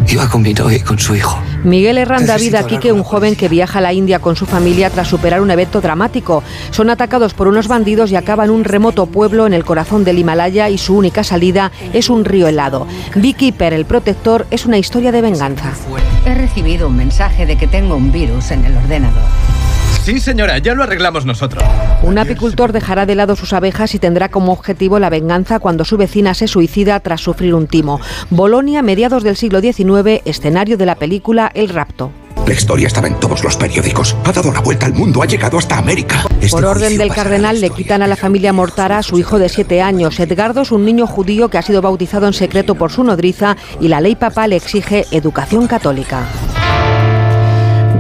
Iba 0.08 0.28
con 0.30 0.41
mi 0.41 0.54
novia 0.54 0.78
y 0.78 0.82
con 0.82 0.99
su 0.99 1.15
hijo. 1.15 1.39
Miguel 1.63 1.97
Herrán 1.97 2.26
da 2.26 2.34
Necesito 2.34 2.58
vida 2.58 2.67
Quique, 2.67 2.91
un 2.91 3.04
joven 3.04 3.36
que 3.36 3.47
viaja 3.47 3.80
a 3.80 3.82
la 3.82 3.93
India 3.93 4.19
con 4.19 4.36
su 4.36 4.45
familia 4.45 4.89
tras 4.89 5.08
superar 5.08 5.41
un 5.41 5.49
evento 5.49 5.80
dramático. 5.80 6.43
Son 6.71 6.89
atacados 6.89 7.34
por 7.34 7.47
unos 7.47 7.67
bandidos 7.67 8.12
y 8.12 8.15
acaban 8.15 8.49
en 8.49 8.56
un 8.56 8.63
remoto 8.63 9.06
pueblo 9.06 9.47
en 9.47 9.54
el 9.54 9.63
corazón 9.63 10.04
del 10.04 10.19
Himalaya 10.19 10.69
y 10.69 10.78
su 10.78 10.97
única 10.97 11.23
salida 11.23 11.71
es 11.93 12.10
un 12.10 12.26
río 12.26 12.47
helado. 12.47 12.86
Beekeeper, 13.15 13.73
el 13.73 13.86
protector, 13.86 14.45
es 14.52 14.65
una 14.65 14.78
historia 14.78 15.12
de 15.12 15.21
venganza. 15.21 15.71
He 16.26 16.34
recibido 16.34 16.88
un 16.88 16.97
mensaje 16.97 17.45
de 17.45 17.58
que 17.58 17.67
tengo 17.67 17.95
un 17.95 18.12
virus 18.12 18.52
en 18.52 18.65
el 18.65 18.76
ordenador. 18.76 19.23
Sí, 20.04 20.20
señora, 20.20 20.58
ya 20.58 20.74
lo 20.74 20.84
arreglamos 20.84 21.26
nosotros. 21.26 21.63
Un 22.02 22.18
apicultor 22.18 22.74
dejará 22.74 23.06
de 23.06 23.16
lado 23.16 23.38
sus 23.38 23.54
abejas 23.54 23.96
y 23.96 24.00
tendrá 24.00 24.28
como 24.28 24.52
objetivo 24.52 25.00
la 25.00 25.10
venganza 25.10 25.60
cuando 25.60 25.86
su 25.86 25.96
vecina 25.96 26.34
se 26.34 26.50
suicida 26.50 27.00
tras 27.00 27.22
sufrir 27.22 27.56
un 27.56 27.68
timo. 27.68 28.02
Bolonia, 28.30 28.82
mediados 28.82 29.24
del 29.24 29.38
siglo 29.38 29.62
XIX, 29.62 30.22
escenario 30.26 30.76
de 30.76 30.86
la 30.86 30.96
película 30.96 31.50
El 31.54 31.70
rapto. 31.70 32.12
La 32.46 32.54
historia 32.54 32.88
estaba 32.88 33.08
en 33.08 33.18
todos 33.22 33.46
los 33.46 33.56
periódicos. 33.56 34.18
Ha 34.26 34.34
dado 34.34 34.52
la 34.52 34.60
vuelta 34.60 34.88
al 34.88 34.94
mundo, 34.94 35.24
ha 35.24 35.26
llegado 35.26 35.58
hasta 35.58 35.78
América. 35.78 36.26
Este 36.42 36.52
Por 36.52 36.66
orden 36.66 36.98
del 36.98 37.13
cardenal 37.13 37.62
le 37.62 37.70
quitan 37.70 38.02
a 38.02 38.08
la 38.08 38.18
familia 38.18 38.52
Mortara 38.52 38.98
a 38.98 39.04
su 39.04 39.18
hijo 39.18 39.39
de 39.39 39.48
siete 39.48 39.82
años. 39.82 40.20
Edgardo 40.20 40.63
es 40.63 40.74
un 40.74 40.84
niño 40.84 41.08
judío 41.08 41.48
que 41.48 41.58
ha 41.58 41.62
sido 41.62 41.82
bautizado 41.82 42.28
en 42.28 42.34
secreto 42.34 42.76
por 42.76 42.92
su 42.92 43.06
nodriza 43.06 43.56
y 43.80 43.88
la 43.88 44.02
ley 44.02 44.18
papal 44.18 44.52
exige 44.52 45.06
educación 45.12 45.68
católica. 45.68 46.28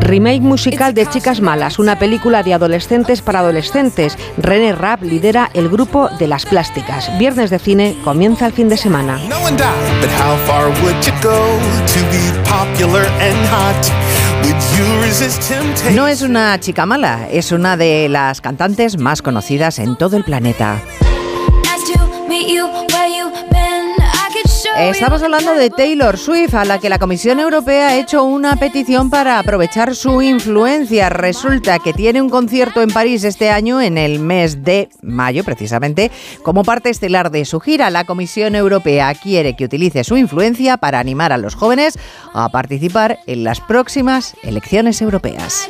Remake 0.03 0.41
musical 0.41 0.93
de 0.93 1.05
Chicas 1.05 1.39
Malas, 1.39 1.79
una 1.79 1.97
película 1.97 2.43
de 2.43 2.53
adolescentes 2.53 3.21
para 3.21 3.39
adolescentes. 3.39 4.17
René 4.37 4.73
Rapp 4.73 5.01
lidera 5.01 5.49
el 5.53 5.69
grupo 5.69 6.09
de 6.19 6.27
las 6.27 6.45
plásticas. 6.45 7.09
Viernes 7.17 7.49
de 7.49 7.57
cine 7.57 7.95
comienza 8.03 8.45
el 8.45 8.51
fin 8.51 8.67
de 8.67 8.75
semana. 8.75 9.17
No 15.93 16.07
es 16.07 16.21
una 16.21 16.59
chica 16.59 16.85
mala, 16.85 17.29
es 17.31 17.53
una 17.53 17.77
de 17.77 18.09
las 18.09 18.41
cantantes 18.41 18.97
más 18.97 19.21
conocidas 19.21 19.79
en 19.79 19.95
todo 19.95 20.17
el 20.17 20.25
planeta. 20.25 20.81
Estamos 24.77 25.21
hablando 25.21 25.53
de 25.53 25.69
Taylor 25.69 26.17
Swift, 26.17 26.55
a 26.55 26.65
la 26.65 26.79
que 26.79 26.89
la 26.89 26.97
Comisión 26.97 27.39
Europea 27.39 27.89
ha 27.89 27.95
hecho 27.97 28.23
una 28.23 28.55
petición 28.55 29.11
para 29.11 29.37
aprovechar 29.37 29.95
su 29.95 30.21
influencia. 30.21 31.09
Resulta 31.09 31.77
que 31.77 31.93
tiene 31.93 32.21
un 32.21 32.29
concierto 32.29 32.81
en 32.81 32.89
París 32.89 33.23
este 33.23 33.51
año, 33.51 33.81
en 33.81 33.99
el 33.99 34.19
mes 34.19 34.63
de 34.63 34.89
mayo 35.03 35.43
precisamente, 35.43 36.11
como 36.41 36.63
parte 36.63 36.89
estelar 36.89 37.29
de 37.29 37.45
su 37.45 37.59
gira. 37.59 37.91
La 37.91 38.05
Comisión 38.05 38.55
Europea 38.55 39.13
quiere 39.13 39.55
que 39.55 39.65
utilice 39.65 40.03
su 40.03 40.17
influencia 40.17 40.77
para 40.77 40.99
animar 40.99 41.31
a 41.31 41.37
los 41.37 41.53
jóvenes 41.53 41.99
a 42.33 42.49
participar 42.49 43.19
en 43.27 43.43
las 43.43 43.59
próximas 43.59 44.35
elecciones 44.41 45.01
europeas. 45.01 45.69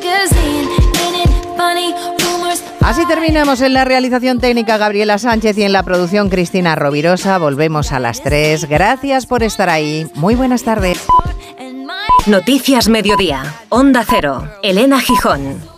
Así 2.84 3.06
terminamos 3.06 3.62
en 3.62 3.74
la 3.74 3.86
realización 3.86 4.40
técnica 4.40 4.78
Gabriela 4.78 5.18
Sánchez 5.18 5.58
y 5.58 5.64
en 5.64 5.72
la 5.72 5.84
producción 5.84 6.30
Cristina 6.30 6.76
Rovirosa. 6.76 7.38
Volvemos 7.38 7.94
a 7.94 8.00
las 8.00 8.22
3. 8.22 8.66
Gracias 8.66 9.26
por 9.26 9.42
estar 9.42 9.70
ahí. 9.70 10.06
Muy 10.16 10.36
buenas 10.36 10.64
tardes. 10.64 11.02
Noticias 12.28 12.90
Mediodía. 12.90 13.56
Onda 13.70 14.04
Cero. 14.06 14.50
Elena 14.62 15.00
Gijón. 15.00 15.73